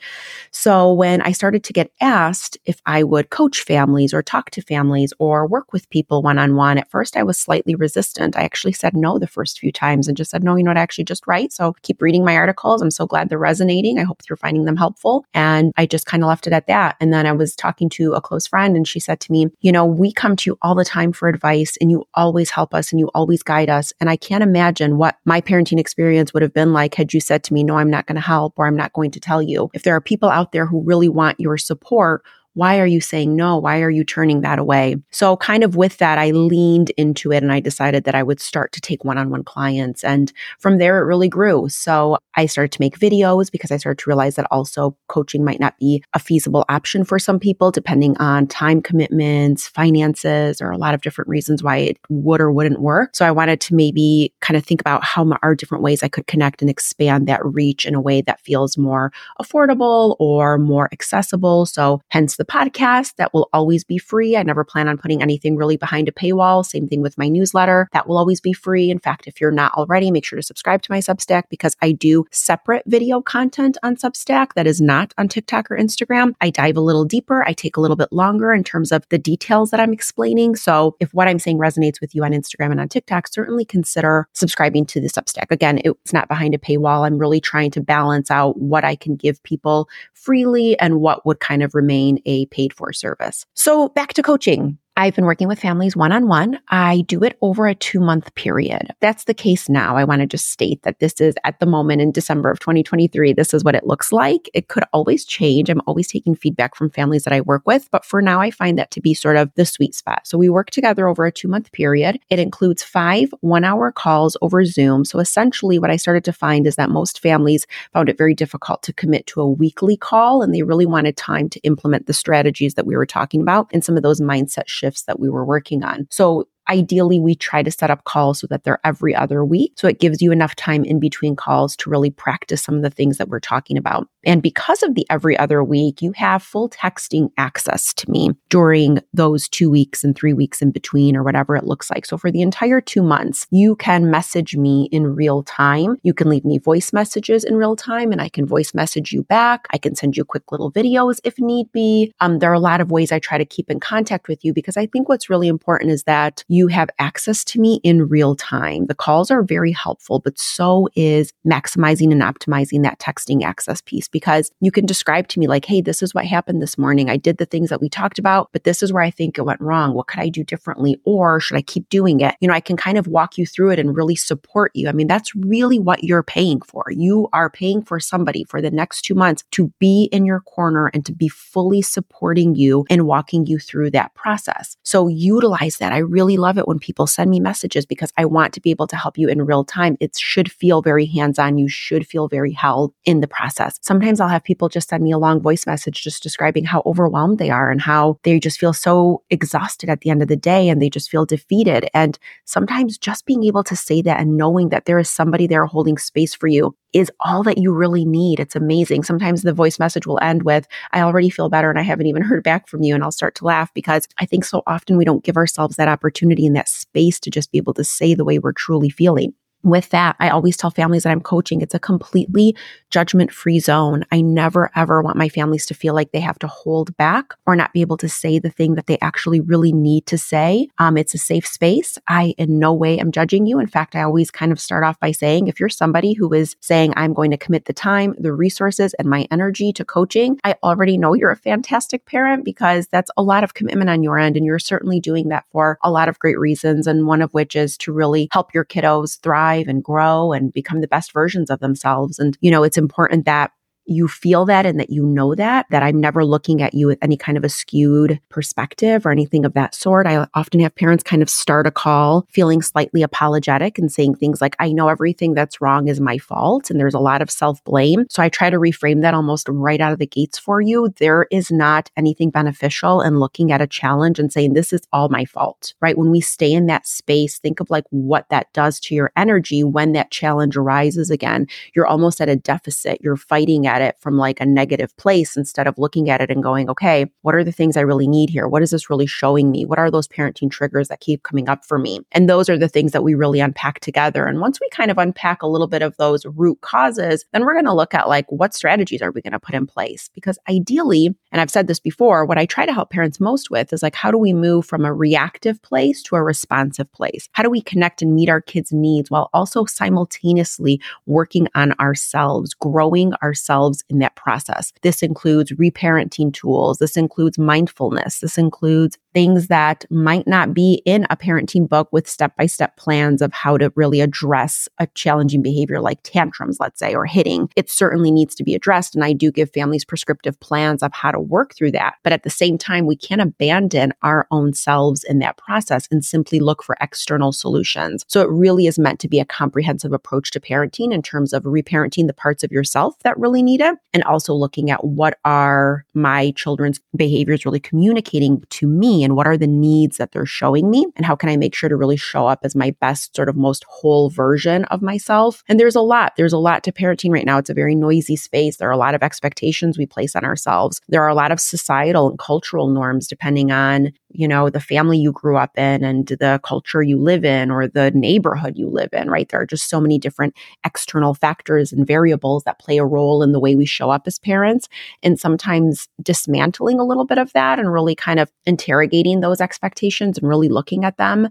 So 0.51 0.93
when 0.93 1.21
I 1.23 1.33
started 1.33 1.65
to 1.65 1.73
get 1.73 1.93
asked 2.01 2.59
if 2.67 2.81
I 2.87 3.03
would 3.03 3.31
coach 3.31 3.63
families 3.63 4.13
or 4.13 4.23
talk 4.23 4.51
to 4.51 4.63
families 4.63 5.13
or 5.19 5.47
work 5.47 5.73
with 5.73 5.89
people 5.91 6.23
one 6.23 6.39
on 6.39 6.57
one, 6.57 6.79
at 6.79 6.91
first 6.91 7.17
I 7.17 7.23
was 7.23 7.39
slightly 7.39 7.75
resistant. 7.75 8.37
I 8.37 8.43
actually 8.43 8.73
said 8.73 8.97
no 8.97 9.19
the 9.19 9.27
first 9.27 9.59
few 9.59 9.73
times 9.73 10.09
and 10.09 10.17
just 10.17 10.31
said, 10.31 10.45
no, 10.45 10.57
you 10.57 10.65
know 10.65 10.71
what, 10.71 10.79
I 10.79 10.83
actually 10.83 11.05
just 11.05 11.27
write. 11.27 11.53
So 11.53 11.75
keep 11.83 12.03
reading 12.03 12.25
my 12.25 12.37
articles. 12.37 12.83
I'm 12.83 12.91
so 12.91 13.07
glad 13.07 13.29
they're 13.29 13.39
resonating. 13.39 13.99
I 13.99 14.05
hope 14.05 14.23
you're 14.29 14.37
finding 14.37 14.65
them 14.65 14.77
helpful. 14.77 15.25
And 15.35 15.73
I 15.77 15.87
just 15.87 16.07
kind 16.07 16.23
of 16.23 16.29
left 16.29 16.47
it 16.47 16.53
at 16.53 16.67
that. 16.67 16.97
And 17.01 17.13
then 17.13 17.27
I 17.27 17.33
was 17.33 17.55
talking 17.55 17.89
to 17.91 18.15
a 18.15 18.21
close 18.21 18.47
friend 18.47 18.77
and 18.77 18.87
she 18.87 19.01
said 19.01 19.21
to 19.21 19.33
me, 19.33 19.47
you 19.61 19.73
know, 19.73 19.85
we 19.85 20.13
come 20.13 20.37
to 20.37 20.51
you 20.51 20.59
all 20.63 20.75
the 20.75 20.85
time 20.85 21.13
for 21.13 21.29
advice 21.29 21.77
and 21.81 21.91
you 21.91 22.05
always 22.15 22.40
always 22.41 22.51
help 22.51 22.73
us 22.73 22.91
and 22.91 22.99
you 22.99 23.11
always 23.15 23.43
guide 23.43 23.69
us. 23.69 23.93
And 24.01 24.09
I 24.09 24.17
can't 24.17 24.43
imagine 24.43 24.97
what 24.97 25.17
my 25.27 25.43
parenting 25.43 25.79
experience 25.79 26.33
would 26.33 26.43
have 26.43 26.55
been 26.55 26.73
like 26.73 26.95
had 26.95 27.13
you 27.13 27.21
said 27.21 27.45
to 27.45 27.53
me, 27.53 27.63
No, 27.63 27.77
I'm 27.77 27.91
not 27.91 28.07
going 28.07 28.17
to 28.17 28.23
help 28.23 28.55
or 28.57 28.67
I'm 28.67 28.77
not 28.77 28.95
going 28.95 29.11
to 29.11 29.21
tell 29.21 29.43
you. 29.43 29.71
If 29.75 29.83
there 29.83 29.95
are 29.95 30.01
people 30.01 30.31
out 30.31 30.53
there 30.53 30.65
who 30.65 30.81
really 30.81 31.09
want 31.11 31.39
your 31.39 31.59
support, 31.59 32.25
why 32.55 32.81
are 32.81 32.87
you 32.87 33.01
saying 33.01 33.37
no? 33.37 33.57
Why 33.59 33.81
are 33.81 33.91
you 33.91 34.05
turning 34.05 34.41
that 34.41 34.59
away? 34.59 34.97
So, 35.11 35.37
kind 35.37 35.63
of 35.63 35.77
with 35.77 35.99
that, 35.99 36.19
I 36.19 36.31
leaned 36.31 36.91
into 36.91 37.31
it 37.33 37.43
and 37.43 37.53
I 37.53 37.61
decided 37.61 38.05
that 38.05 38.15
I 38.15 38.23
would 38.23 38.41
start 38.41 38.73
to 38.73 38.81
take 38.81 39.05
one 39.05 39.19
on 39.19 39.31
one 39.31 39.45
clients. 39.45 40.03
And 40.03 40.33
from 40.59 40.79
there, 40.79 40.99
it 40.99 41.05
really 41.05 41.29
grew. 41.29 41.69
So, 41.69 42.19
I 42.37 42.47
started 42.47 42.73
to 42.73 42.81
make 42.81 42.99
videos 42.99 43.53
because 43.53 43.71
I 43.71 43.77
started 43.77 44.03
to 44.03 44.11
realize 44.11 44.35
that 44.35 44.49
also 44.51 44.97
coaching 45.09 45.45
might 45.45 45.61
not 45.61 45.79
be 45.79 46.03
a 46.13 46.19
feasible 46.19 46.65
option 46.69 47.05
for 47.05 47.19
some 47.19 47.39
people, 47.39 47.71
depending 47.71 48.17
on 48.19 48.49
time 48.49 48.83
commitments, 48.83 49.69
finances, 49.69 50.61
or 50.61 50.71
a 50.71 50.79
lot 50.79 50.95
of 50.95 51.03
different 51.03 51.29
reasons 51.29 51.63
why 51.63 51.77
it 51.77 51.99
would 52.09 52.41
or 52.41 52.51
wouldn't 52.51 52.81
work. 52.81 53.15
So, 53.15 53.25
I 53.25 53.31
wanted 53.31 53.61
to 53.61 53.75
maybe 53.77 54.33
kind 54.41 54.57
of 54.57 54.65
think 54.65 54.81
about 54.81 55.05
how 55.05 55.31
are 55.43 55.55
different 55.55 55.85
ways 55.85 56.03
I 56.03 56.09
could 56.09 56.27
connect 56.27 56.63
and 56.63 56.71
expand 56.71 57.29
that 57.29 57.45
reach 57.45 57.87
in 57.87 57.95
a 57.95 58.01
way 58.01 58.23
that 58.23 58.41
feels 58.41 58.77
more 58.77 59.13
affordable 59.41 60.17
or 60.19 60.59
more 60.59 60.89
accessible. 60.93 61.65
So, 61.67 62.01
hence 62.09 62.40
the 62.41 62.45
podcast 62.47 63.17
that 63.17 63.35
will 63.35 63.51
always 63.53 63.85
be 63.85 63.99
free. 63.99 64.35
I 64.35 64.43
never 64.43 64.65
plan 64.65 64.89
on 64.89 64.97
putting 64.97 65.21
anything 65.21 65.57
really 65.57 65.77
behind 65.77 66.09
a 66.09 66.13
paywall. 66.13 66.65
Same 66.65 66.89
thing 66.89 67.03
with 67.03 67.19
my 67.19 67.29
newsletter 67.29 67.87
that 67.93 68.09
will 68.09 68.17
always 68.17 68.41
be 68.41 68.55
free. 68.55 68.91
In 68.91 68.99
fact, 68.99 69.27
if 69.27 69.43
you're 69.43 69.51
not 69.51 69.75
already, 69.75 70.11
make 70.11 70.25
sure 70.25 70.39
to 70.39 70.43
subscribe 70.43 70.81
to 70.83 70.91
my 70.91 71.01
Substack 71.01 71.43
because 71.51 71.77
I 71.83 71.93
do 71.93 72.25
separate 72.33 72.83
video 72.87 73.21
content 73.21 73.77
on 73.83 73.95
Substack 73.95 74.55
that 74.55 74.67
is 74.67 74.81
not 74.81 75.13
on 75.19 75.29
TikTok 75.29 75.71
or 75.71 75.77
Instagram. 75.77 76.33
I 76.41 76.49
dive 76.49 76.79
a 76.79 76.81
little 76.81 77.05
deeper. 77.05 77.45
I 77.47 77.53
take 77.53 77.77
a 77.77 77.81
little 77.81 77.95
bit 77.95 78.11
longer 78.11 78.55
in 78.55 78.65
terms 78.65 78.91
of 78.91 79.07
the 79.11 79.19
details 79.19 79.71
that 79.71 79.79
I'm 79.79 79.93
explaining. 79.93 80.57
So 80.57 80.97
if 80.99 81.13
what 81.13 81.29
I'm 81.29 81.39
saying 81.39 81.59
resonates 81.59 82.01
with 82.01 82.15
you 82.15 82.25
on 82.25 82.33
Instagram 82.33 82.71
and 82.71 82.81
on 82.81 82.89
TikTok, 82.89 83.29
certainly 83.29 83.67
consider 83.67 84.27
subscribing 84.33 84.87
to 84.87 85.01
the 85.03 85.09
Substack. 85.09 85.51
Again, 85.51 85.83
it's 85.85 86.15
not 86.15 86.29
behind 86.29 86.55
a 86.55 86.59
paywall. 86.59 87.07
I'm 87.07 87.19
really 87.19 87.43
trying 87.43 87.71
to 87.73 87.83
balance 87.83 88.31
out 88.31 88.59
what 88.59 88.83
I 88.83 88.97
can 88.97 89.15
give 89.15 89.43
people 89.43 89.91
freely 90.15 90.79
and 90.79 91.03
what 91.03 91.27
would 91.27 91.41
kind 91.41 91.63
of 91.63 91.75
remain 91.75 92.19
a 92.31 92.47
paid 92.47 92.73
for 92.73 92.93
service. 92.93 93.45
So 93.55 93.89
back 93.91 94.15
to 94.15 94.23
coaching. 94.23 94.79
I've 94.97 95.15
been 95.15 95.25
working 95.25 95.49
with 95.49 95.61
families 95.61 95.97
one 95.97 96.13
on 96.13 96.27
one. 96.29 96.59
I 96.69 97.03
do 97.07 97.23
it 97.23 97.39
over 97.41 97.67
a 97.67 97.75
two 97.75 98.01
month 98.01 98.35
period. 98.35 98.93
That's 99.01 99.25
the 99.25 99.33
case 99.33 99.69
now. 99.69 99.97
I 99.97 100.05
want 100.05 100.21
to 100.21 100.27
just 100.27 100.51
state 100.51 100.83
that 100.83 100.99
this 100.99 101.21
is 101.21 101.35
at 101.45 101.59
the 101.59 101.67
moment 101.67 102.03
in 102.03 102.13
December 102.13 102.51
of 102.51 102.59
2023. 102.59 103.33
This 103.33 103.55
is 103.55 103.65
what 103.65 103.75
it 103.75 103.87
looks 103.87 104.13
like. 104.13 104.51
It 104.53 104.69
could 104.69 104.85
always 104.93 105.25
change. 105.25 105.71
I'm 105.71 105.81
always 105.87 106.09
taking 106.09 106.35
feedback 106.35 106.75
from 106.75 106.91
families 106.91 107.23
that 107.23 107.33
I 107.33 107.41
work 107.41 107.63
with, 107.67 107.89
but 107.91 108.05
for 108.05 108.21
now, 108.21 108.41
I 108.41 108.51
find 108.51 108.79
that 108.79 108.91
to 108.91 109.01
be 109.01 109.15
sort 109.15 109.37
of 109.37 109.51
the 109.55 109.65
sweet 109.65 109.95
spot. 109.95 110.27
So 110.27 110.37
we 110.37 110.51
work 110.51 110.71
together 110.71 111.09
over 111.09 111.25
a 111.25 111.33
two 111.33 111.49
month 111.49 111.73
period. 111.73 112.19
It 112.29 112.39
includes 112.39 112.83
five 112.83 113.33
one 113.41 113.65
hour 113.65 113.93
calls 113.93 114.37
over 114.43 114.65
Zoom. 114.65 115.05
So 115.05 115.19
essentially, 115.19 115.79
what 115.79 115.91
I 115.91 115.97
started 115.97 116.25
to 116.25 116.33
find 116.33 116.67
is 116.67 116.77
that 116.77 116.91
most 116.91 117.21
families 117.21 117.67
found 117.95 118.09
it 118.09 118.19
very 118.19 118.35
difficult 118.35 118.83
to 118.83 118.93
commit 118.93 119.27
to 119.29 119.41
a 119.41 119.51
weekly 119.51 119.97
call 119.97 120.43
and 120.43 120.55
they 120.55 120.63
really 120.63 120.87
wanted 120.87 121.17
time 121.17 121.49
to 121.49 121.61
implement 121.61 122.07
the 122.07 122.13
strategies 122.13 122.75
that 122.75 122.87
we 122.87 122.97
were 122.97 123.07
talking 123.07 123.41
about 123.41 123.71
and 123.73 123.85
some 123.85 123.97
of 123.97 124.03
those 124.03 124.21
mindset 124.21 124.67
shifts 124.67 124.80
shifts 124.81 125.03
that 125.05 125.21
we 125.21 125.29
were 125.29 125.45
working 125.45 125.83
on. 125.85 126.07
So 126.11 126.49
Ideally, 126.71 127.19
we 127.19 127.35
try 127.35 127.63
to 127.63 127.71
set 127.71 127.91
up 127.91 128.05
calls 128.05 128.41
so 128.41 128.47
that 128.47 128.63
they're 128.63 128.81
every 128.85 129.15
other 129.15 129.45
week. 129.45 129.73
So 129.77 129.89
it 129.89 129.99
gives 129.99 130.23
you 130.23 130.31
enough 130.31 130.55
time 130.55 130.85
in 130.85 131.01
between 131.01 131.35
calls 131.35 131.75
to 131.77 131.91
really 131.91 132.11
practice 132.11 132.63
some 132.63 132.77
of 132.77 132.83
the 132.83 132.91
things 132.91 133.19
that 133.19 133.29
we're 133.29 133.41
talking 133.41 133.77
about. 133.77 134.09
And 134.25 134.43
because 134.43 134.83
of 134.83 134.95
the 134.95 135.07
every 135.11 135.37
other 135.39 135.65
week, 135.65 136.01
you 136.01 136.13
have 136.13 136.43
full 136.43 136.69
texting 136.69 137.31
access 137.39 137.93
to 137.95 138.11
me 138.11 138.31
during 138.51 139.01
those 139.13 139.49
two 139.49 139.71
weeks 139.71 140.05
and 140.05 140.15
three 140.15 140.33
weeks 140.33 140.63
in 140.63 140.71
between 140.71 141.17
or 141.17 141.25
whatever 141.25 141.57
it 141.57 141.65
looks 141.65 141.91
like. 141.91 142.07
So 142.07 142.17
for 142.17 142.31
the 142.31 142.43
entire 142.43 142.81
two 142.81 143.03
months, 143.03 143.47
you 143.51 143.75
can 143.77 144.11
message 144.11 144.57
me 144.57 144.89
in 144.93 145.15
real 145.15 145.43
time. 145.43 145.97
You 146.03 146.15
can 146.15 146.29
leave 146.29 146.45
me 146.45 146.59
voice 146.59 146.93
messages 146.93 147.45
in 147.45 147.57
real 147.57 147.77
time 147.77 148.13
and 148.13 148.21
I 148.21 148.29
can 148.29 148.47
voice 148.47 148.75
message 148.75 149.13
you 149.13 149.25
back. 149.25 149.67
I 149.73 149.79
can 149.79 149.97
send 149.97 150.17
you 150.17 150.25
quick 150.25 150.53
little 150.53 150.71
videos 150.71 151.19
if 151.25 151.39
need 151.39 151.73
be. 151.73 152.13
Um, 152.21 152.39
there 152.39 152.51
are 152.51 152.55
a 152.55 152.61
lot 152.61 152.81
of 152.81 152.91
ways 152.91 153.11
I 153.11 153.19
try 153.19 153.39
to 153.39 153.45
keep 153.45 153.71
in 153.71 153.81
contact 153.81 154.29
with 154.29 154.45
you 154.45 154.53
because 154.53 154.77
I 154.77 154.87
think 154.87 155.09
what's 155.09 155.31
really 155.31 155.49
important 155.49 155.91
is 155.91 156.05
that 156.05 156.45
you 156.49 156.60
have 156.69 156.91
access 156.99 157.45
to 157.45 157.61
me 157.61 157.81
in 157.83 158.09
real 158.09 158.35
time. 158.37 158.87
The 158.87 158.95
calls 158.95 159.31
are 159.31 159.43
very 159.43 159.73
helpful, 159.73 160.19
but 160.19 160.39
so 160.39 160.89
is 160.97 161.33
maximizing 161.47 162.13
and 162.13 162.23
optimizing 162.23 162.83
that 162.83 162.99
texting 162.99 163.43
access 163.43 163.81
piece 163.81 164.09
because 164.09 164.51
you 164.61 164.71
can 164.71 164.87
describe 164.87 165.29
to 165.29 165.39
me, 165.39 165.47
like, 165.47 165.65
hey, 165.65 165.81
this 165.81 166.03
is 166.03 166.15
what 166.15 166.27
happened 166.27 166.63
this 166.63 166.79
morning. 166.79 167.11
I 167.11 167.17
did 167.17 167.39
the 167.39 167.47
things 167.47 167.71
that 167.71 167.81
we 167.81 167.89
talked 167.89 168.19
about, 168.19 168.51
but 168.53 168.65
this 168.65 168.83
is 168.83 168.93
where 168.93 169.03
I 169.03 169.11
think 169.11 169.39
it 169.39 169.43
went 169.43 169.61
wrong. 169.61 169.95
What 169.95 170.07
could 170.07 170.21
I 170.21 170.29
do 170.29 170.45
differently? 170.45 171.01
Or 171.05 171.41
should 171.41 171.57
I 171.57 171.63
keep 171.63 171.89
doing 171.89 172.21
it? 172.21 172.35
You 172.41 172.49
know, 172.49 172.55
I 172.55 172.61
can 172.61 172.77
kind 172.77 172.99
of 172.99 173.07
walk 173.07 173.39
you 173.39 173.47
through 173.47 173.71
it 173.71 173.79
and 173.79 173.97
really 173.97 174.17
support 174.17 174.73
you. 174.75 174.89
I 174.89 174.93
mean, 174.93 175.07
that's 175.07 175.35
really 175.35 175.79
what 175.79 176.05
you're 176.05 176.23
paying 176.23 176.61
for. 176.61 176.85
You 176.91 177.29
are 177.33 177.51
paying 177.51 177.83
for 177.83 178.01
somebody 178.01 178.45
for 178.45 178.61
the 178.61 178.71
next 178.71 179.03
two 179.03 179.15
months 179.15 179.45
to 179.53 179.73
be 179.79 180.09
in 180.13 180.25
your 180.25 180.41
corner 180.41 180.91
and 180.95 181.05
to 181.07 181.13
be 181.13 181.29
fully 181.29 181.83
supporting 181.83 182.55
you 182.55 182.85
and 182.91 183.07
walking 183.07 183.47
you 183.47 183.59
through 183.59 183.91
that 183.91 184.15
process. 184.15 184.77
So 184.83 185.09
utilize 185.09 185.77
that. 185.79 185.93
I 185.93 185.99
really 185.99 186.37
love 186.41 186.59
it 186.59 186.67
when 186.67 186.79
people 186.79 187.07
send 187.07 187.31
me 187.31 187.41
messages 187.41 187.87
because 187.87 188.13
I 188.17 188.25
want 188.25 188.53
to 188.55 188.61
be 188.61 188.71
able 188.71 188.87
to 188.89 188.97
help 188.97 189.19
you 189.19 189.29
in 189.29 189.43
real 189.43 189.65
time. 189.65 189.97
It 190.01 190.17
should 190.17 190.51
feel 190.51 190.83
very 190.83 191.07
hands 191.07 191.39
on. 191.39 191.59
You 191.59 191.69
should 191.69 192.07
feel 192.07 192.29
very 192.29 192.53
held 192.53 192.93
in 193.05 193.21
the 193.21 193.29
process. 193.29 193.79
Sometimes 193.83 194.21
I'll 194.21 194.29
have 194.29 194.45
people 194.45 194.69
just 194.69 194.89
send 194.89 195.03
me 195.05 195.13
a 195.13 195.19
long 195.19 195.41
voice 195.41 195.67
message 195.67 196.03
just 196.03 196.23
describing 196.23 196.65
how 196.65 196.83
overwhelmed 196.87 197.39
they 197.39 197.51
are 197.51 197.71
and 197.71 197.81
how 197.81 198.19
they 198.25 198.41
just 198.41 198.59
feel 198.59 198.73
so 198.73 199.23
exhausted 199.31 199.89
at 199.89 200.01
the 200.01 200.11
end 200.11 200.23
of 200.23 200.29
the 200.29 200.37
day 200.37 200.69
and 200.69 200.81
they 200.81 200.91
just 200.91 201.11
feel 201.11 201.27
defeated. 201.27 201.89
And 201.95 202.19
sometimes 202.45 202.99
just 202.99 203.27
being 203.27 203.45
able 203.45 203.65
to 203.65 203.77
say 203.77 204.03
that 204.03 204.21
and 204.21 204.37
knowing 204.37 204.71
that 204.71 204.87
there 204.87 204.99
is 204.99 205.11
somebody 205.11 205.47
there 205.47 205.67
holding 205.67 205.99
space 205.99 206.35
for 206.35 206.47
you 206.49 206.75
is 206.93 207.11
all 207.21 207.43
that 207.45 207.59
you 207.59 207.73
really 207.73 208.05
need. 208.05 208.41
It's 208.41 208.57
amazing. 208.57 209.05
Sometimes 209.05 209.43
the 209.43 209.53
voice 209.53 209.79
message 209.79 210.07
will 210.07 210.19
end 210.21 210.43
with, 210.43 210.67
I 210.93 211.01
already 211.03 211.31
feel 211.31 211.49
better 211.49 211.71
and 211.71 211.79
I 211.79 211.83
haven't 211.83 212.07
even 212.07 212.23
heard 212.23 212.43
back 212.43 212.69
from 212.69 212.83
you. 212.83 212.95
And 212.95 213.05
I'll 213.05 213.13
start 213.13 213.35
to 213.37 213.45
laugh 213.45 213.73
because 213.75 214.09
I 214.19 214.27
think 214.27 214.45
so 214.45 214.63
often 214.67 214.97
we 214.97 215.05
don't 215.05 215.25
give 215.25 215.37
ourselves 215.37 215.77
that 215.77 215.89
opportunity 215.89 216.47
and 216.47 216.57
that 216.57 216.69
space 216.69 217.21
to 217.21 217.31
just 217.31 217.53
be 217.53 217.59
able 217.59 217.75
to 217.75 217.85
say 217.85 218.15
the 218.15 218.25
way 218.25 218.39
we're 218.39 218.53
truly 218.53 218.91
feeling 218.91 219.35
with 219.63 219.91
that, 219.91 220.17
I 220.19 220.31
always 220.31 220.57
tell 220.57 220.71
families 220.71 221.03
that 221.03 221.11
I'm 221.11 221.21
coaching, 221.21 221.61
it's 221.61 221.75
a 221.75 221.79
completely 221.79 222.57
judgment 222.89 223.31
free 223.31 223.61
zone. 223.61 224.05
I 224.11 224.21
never 224.21 224.71
ever 224.75 225.03
want 225.03 225.17
my 225.17 225.29
families 225.29 225.67
to 225.67 225.75
feel 225.75 225.95
like 225.95 226.13
they 226.13 226.21
have 226.21 226.39
to 226.41 226.47
hold 226.47 226.97
back 226.97 227.35
or 227.47 227.55
not 227.55 227.73
be 227.73 227.83
able 227.83 227.97
to 227.99 228.09
say 228.09 228.39
the 228.39 228.51
thing 228.51 228.75
that 228.75 228.87
they 228.87 228.99
actually 229.01 229.41
really 229.41 229.73
need 229.73 230.07
to 230.07 230.19
say. 230.19 230.69
Um, 230.79 230.97
it's 230.97 231.15
a 231.15 231.19
safe 231.19 231.47
space. 231.47 231.99
I 232.09 232.35
in 232.39 232.59
no 232.59 232.73
way 232.73 232.99
am 232.99 233.13
judging 233.13 233.47
you. 233.47 233.59
In 233.59 233.67
fact, 233.67 233.95
I 233.95 234.03
always 234.03 234.31
kind 234.31 234.51
of 234.51 234.61
start 234.61 234.83
off 234.83 234.99
by 234.99 235.13
saying, 235.13 235.49
if 235.49 235.61
you're 235.61 235.69
somebody 235.69 236.15
who 236.15 236.33
is 236.33 236.57
saying, 236.61 236.95
I'm 236.97 237.13
going 237.13 237.31
to 237.31 237.37
commit 237.37 237.67
the 237.67 237.73
time, 237.73 238.15
the 238.19 238.33
resources, 238.33 238.95
and 238.95 239.09
my 239.09 239.27
energy 239.31 239.73
to 239.75 239.85
coaching, 239.85 240.41
I 240.43 240.57
already 240.63 240.97
know 240.97 241.15
you're 241.15 241.31
a 241.31 241.37
fantastic 241.37 242.07
parent 242.07 242.45
because 242.45 242.89
that's 242.89 243.11
a 243.17 243.23
lot 243.23 243.45
of 243.45 243.55
commitment 243.55 243.91
on 243.91 244.03
your 244.03 244.19
end. 244.19 244.37
And 244.37 244.47
you're 244.47 244.59
certainly 244.59 245.01
doing 245.01 245.29
that 245.29 245.45
for 245.53 245.79
a 245.83 245.91
lot 245.91 246.09
of 246.09 246.19
great 246.19 246.39
reasons. 246.39 246.87
And 246.87 247.07
one 247.07 247.23
of 247.23 247.33
which 247.35 247.55
is 247.55 247.77
to 247.79 247.93
really 247.93 248.29
help 248.33 248.55
your 248.55 248.65
kiddos 248.65 249.21
thrive 249.21 249.50
thrive 249.51 249.69
and 249.69 249.83
grow 249.83 250.33
and 250.33 250.53
become 250.53 250.81
the 250.81 250.89
best 250.89 251.13
versions 251.13 251.51
of 251.51 251.61
themselves. 251.61 252.19
And, 252.19 252.37
you 252.41 252.51
know, 252.51 252.63
it's 252.63 252.79
important 252.79 253.25
that 253.25 253.51
you 253.91 254.07
feel 254.07 254.45
that 254.47 254.65
and 254.65 254.79
that 254.79 254.91
you 254.91 255.05
know 255.05 255.35
that, 255.35 255.67
that 255.71 255.83
I'm 255.83 256.01
never 256.01 256.25
looking 256.25 256.63
at 256.63 256.75
you 256.75 256.87
with 256.87 256.99
any 257.03 257.17
kind 257.17 257.37
of 257.37 257.45
a 257.45 257.49
skewed 257.49 258.21
perspective 258.29 259.05
or 259.05 259.11
anything 259.11 259.45
of 259.45 259.55
that 259.55 259.75
sort. 259.75 260.07
I 260.07 260.27
often 260.35 260.61
have 260.61 260.75
parents 260.75 261.03
kind 261.03 261.23
of 261.23 261.29
start 261.29 261.67
a 261.67 261.73
call 261.73 262.27
feeling 262.31 262.63
slightly 262.63 263.03
apologetic 263.03 263.79
and 263.79 263.91
saying 263.91 264.15
things 264.15 264.41
like, 264.41 264.55
I 264.61 264.73
know 264.73 264.89
everything 264.89 265.35
that's 265.35 265.61
wrong 265.61 265.89
is 265.89 266.01
my 266.01 266.19
fault. 266.19 266.71
And 266.71 266.79
there's 266.79 266.95
a 266.95 267.01
lot 267.01 267.21
of 267.21 267.31
self 267.31 267.63
blame. 267.65 268.07
So 268.09 268.23
I 268.23 268.29
try 268.29 268.49
to 268.49 268.59
reframe 268.59 269.03
that 269.03 269.15
almost 269.15 269.49
right 269.49 269.81
out 269.81 269.93
of 269.93 269.99
the 269.99 270.07
gates 270.07 270.39
for 270.39 270.61
you. 270.61 270.95
There 270.99 271.27
is 271.33 271.51
not 271.51 271.91
anything 271.97 272.31
beneficial 272.31 273.01
in 273.01 273.19
looking 273.19 273.51
at 273.51 273.61
a 273.61 273.67
challenge 273.67 274.19
and 274.21 274.33
saying, 274.33 274.53
this 274.53 274.73
is 274.73 274.83
all 274.93 275.09
my 275.09 275.25
fault, 275.25 275.75
right? 275.81 275.99
When 275.99 276.11
we 276.11 276.21
stay 276.21 276.53
in 276.53 276.67
that 276.67 276.87
space, 276.87 277.39
think 277.39 277.59
of 277.59 277.71
like 277.71 277.85
what 277.91 278.29
that 278.31 278.53
does 278.53 278.79
to 278.81 278.95
your 278.95 279.11
energy 279.17 279.65
when 279.65 279.93
that 279.93 280.13
challenge 280.13 280.57
arises 280.57 281.11
again. 281.11 281.49
You're 281.75 281.87
almost 281.87 282.21
at 282.21 282.29
a 282.29 282.37
deficit. 282.37 283.01
You're 283.03 283.17
fighting 283.17 283.67
at 283.67 283.80
at 283.81 283.89
it 283.89 283.97
from 284.01 284.17
like 284.17 284.41
a 284.41 284.47
negative 284.47 284.97
place 284.97 285.37
instead 285.37 285.67
of 285.67 285.79
looking 285.79 286.11
at 286.11 286.21
it 286.21 286.31
and 286.31 286.43
going, 286.43 286.69
okay, 286.69 287.07
what 287.23 287.35
are 287.35 287.45
the 287.45 287.53
things 287.53 287.77
I 287.77 287.83
really 287.83 288.07
need 288.07 288.31
here? 288.31 288.49
What 288.49 288.63
is 288.63 288.71
this 288.71 288.91
really 288.91 289.07
showing 289.07 289.51
me? 289.51 289.65
What 289.65 289.79
are 289.79 289.91
those 289.91 290.09
parenting 290.09 290.51
triggers 290.51 290.89
that 290.89 291.01
keep 291.01 291.23
coming 291.23 291.49
up 291.49 291.65
for 291.65 291.79
me? 291.79 292.01
And 292.13 292.29
those 292.29 292.49
are 292.49 292.59
the 292.59 292.69
things 292.69 292.93
that 292.93 293.03
we 293.03 293.15
really 293.15 293.41
unpack 293.41 293.81
together. 293.81 294.27
And 294.27 294.41
once 294.41 294.61
we 294.61 294.69
kind 294.71 294.91
of 294.91 294.99
unpack 294.99 295.43
a 295.43 295.47
little 295.47 295.67
bit 295.67 295.83
of 295.83 295.97
those 295.97 296.27
root 296.27 296.61
causes, 296.61 297.25
then 297.33 297.45
we're 297.45 297.55
going 297.55 297.65
to 297.65 297.75
look 297.75 297.95
at 297.95 298.09
like 298.09 298.27
what 298.31 298.55
strategies 298.55 299.03
are 299.03 299.13
we 299.13 299.23
going 299.23 299.33
to 299.33 299.41
put 299.41 299.55
in 299.55 299.67
place? 299.67 300.11
Because 300.15 300.39
ideally, 300.49 301.15
and 301.33 301.41
I've 301.41 301.51
said 301.51 301.67
this 301.67 301.81
before, 301.81 302.25
what 302.25 302.39
I 302.39 302.47
try 302.47 302.67
to 302.67 302.73
help 302.73 302.91
parents 302.91 303.21
most 303.21 303.51
with 303.51 303.73
is 303.73 303.83
like, 303.83 303.95
how 303.95 304.11
do 304.11 304.19
we 304.19 304.33
move 304.33 304.67
from 304.67 304.85
a 304.85 304.93
reactive 304.93 305.63
place 305.63 306.03
to 306.05 306.17
a 306.17 306.23
responsive 306.23 306.91
place? 306.93 307.29
How 307.33 307.43
do 307.43 307.51
we 307.51 307.61
connect 307.61 308.03
and 308.03 308.15
meet 308.15 308.29
our 308.29 308.41
kids' 308.41 308.73
needs 308.73 309.11
while 309.11 309.31
also 309.33 309.65
simultaneously 309.65 310.81
working 311.07 311.49
on 311.55 311.73
ourselves, 311.81 312.55
growing 312.55 313.15
ourselves? 313.23 313.60
In 313.89 313.99
that 313.99 314.17
process. 314.17 314.73
This 314.83 315.03
includes 315.03 315.53
reparenting 315.53 316.33
tools. 316.33 316.79
This 316.79 316.97
includes 316.97 317.39
mindfulness. 317.39 318.21
This 318.21 318.39
includes 318.39 318.99
things 319.13 319.49
that 319.49 319.85
might 319.91 320.27
not 320.27 320.55
be 320.55 320.83
in 320.85 321.07
a 321.11 321.17
parenting 321.17 321.69
book 321.69 321.89
with 321.93 322.09
step 322.09 322.37
by 322.37 322.47
step 322.47 322.77
plans 322.77 323.23
of 323.23 323.33
how 323.33 323.57
to 323.57 323.73
really 323.77 324.01
address 324.01 324.69
a 324.79 324.87
challenging 324.89 325.43
behavior 325.43 325.81
like 325.81 325.99
tantrums, 326.03 326.59
let's 326.61 326.79
say, 326.79 326.95
or 326.95 327.07
hitting. 327.07 327.49
It 327.57 327.71
certainly 327.71 328.11
needs 328.11 328.35
to 328.37 328.45
be 328.45 328.55
addressed. 328.55 328.95
And 328.95 329.05
I 329.05 329.13
do 329.13 329.31
give 329.31 329.51
families 329.51 329.85
prescriptive 329.85 330.39
plans 330.41 330.83
of 330.83 330.93
how 330.93 331.11
to 331.11 331.21
work 331.21 331.55
through 331.55 331.73
that. 331.73 331.95
But 332.03 332.13
at 332.13 332.23
the 332.23 332.31
same 332.31 332.59
time, 332.59 332.87
we 332.87 332.97
can't 332.97 333.21
abandon 333.21 333.93
our 334.03 334.27
own 334.31 334.53
selves 334.55 335.05
in 335.05 335.19
that 335.21 335.37
process 335.37 335.89
and 335.91 336.05
simply 336.05 336.41
look 336.41 336.63
for 336.63 336.77
external 336.81 337.33
solutions. 337.33 338.05
So 338.09 338.21
it 338.23 338.31
really 338.31 338.67
is 338.67 338.79
meant 338.79 339.01
to 339.01 339.09
be 339.09 339.21
a 339.21 339.25
comprehensive 339.25 339.93
approach 339.93 340.31
to 340.33 340.41
parenting 340.41 340.93
in 340.93 341.03
terms 341.03 341.33
of 341.33 341.43
reparenting 341.45 342.07
the 342.07 342.13
parts 342.13 342.43
of 342.43 342.53
yourself 342.53 342.99
that 343.01 343.19
really 343.19 343.43
need 343.43 343.61
it 343.61 343.77
and 343.93 344.05
also 344.05 344.35
looking 344.35 344.71
at 344.71 344.85
what 344.85 345.19
are 345.25 345.85
my 345.95 346.31
children's 346.33 346.81
behaviors 346.97 347.45
really 347.45 347.61
communicating 347.61 348.43
to 348.51 348.67
me 348.67 349.00
and 349.05 349.17
what 349.17 349.27
are 349.27 349.37
the 349.37 349.47
needs 349.47 349.97
that 349.97 350.13
they're 350.13 350.27
showing 350.27 350.71
me 350.71 350.87
and 350.97 351.07
how 351.07 351.17
can 351.17 351.29
I 351.29 351.37
make 351.37 351.55
sure 351.55 351.69
to 351.69 351.77
really 351.77 351.97
show 351.97 352.27
up 352.27 352.41
as 352.45 352.55
my 352.55 352.75
best 352.81 353.15
sort 353.15 353.29
of 353.29 353.37
most 353.37 353.65
whole 353.69 354.11
version 354.11 354.65
of 354.67 354.83
myself. 354.83 355.43
And 355.49 355.59
there's 355.59 355.77
a 355.77 355.81
lot, 355.81 356.15
there's 356.17 356.33
a 356.33 356.39
lot 356.39 356.65
to 356.65 356.73
parenting 356.73 357.11
right 357.11 357.27
now. 357.27 357.39
It's 357.39 357.51
a 357.51 357.55
very 357.55 357.75
noisy 357.75 358.17
space. 358.17 358.57
There 358.57 358.69
are 358.69 358.73
a 358.73 358.77
lot 358.77 358.95
of 358.95 359.03
expectations 359.03 359.79
we 359.79 359.87
place 359.87 360.15
on 360.17 360.25
ourselves. 360.25 360.81
There 360.89 361.03
are 361.03 361.09
a 361.09 361.15
lot 361.15 361.33
of 361.33 361.41
societal 361.41 362.09
and 362.09 362.19
cultural 362.19 362.69
norms 362.69 363.09
depending 363.09 363.51
on, 363.51 363.93
you 364.13 364.27
know, 364.27 364.51
the 364.51 364.61
family 364.61 364.99
you 364.99 365.13
grew 365.13 365.37
up 365.37 365.57
in 365.57 365.85
and 365.85 366.07
the 366.07 366.41
culture 366.43 366.83
you 366.83 366.99
live 366.99 367.25
in 367.25 367.51
or 367.51 367.69
the 367.69 367.91
neighborhood 367.93 368.57
you 368.57 368.69
live 368.69 368.91
in, 368.93 369.09
right? 369.09 369.29
There 369.29 369.41
are 369.41 369.47
just 369.47 369.69
so 369.69 369.81
many 369.81 369.99
different 369.99 370.35
external 370.65 371.15
factors 371.15 371.73
and 371.73 371.87
variables 371.87 372.45
that 372.45 372.59
play 372.59 372.79
a 372.79 372.85
role 372.85 373.23
in 373.23 373.33
the 373.33 373.41
way 373.41 373.55
we 373.55 373.67
show 373.67 373.91
up 373.91 374.07
as 374.07 374.19
parents. 374.19 374.69
And 375.03 375.19
sometimes 375.19 375.89
dismantling 376.03 376.81
a 376.81 376.85
little 376.85 377.05
bit 377.05 377.19
of 377.19 377.33
that 377.33 377.59
and 377.59 377.73
really 377.73 377.95
kind 377.95 378.21
of 378.21 378.31
interrogating 378.47 379.21
those 379.21 379.41
expectations 379.41 380.19
and 380.19 380.29
really 380.29 380.49
looking 380.49 380.85
at 380.85 380.97
them 380.97 381.29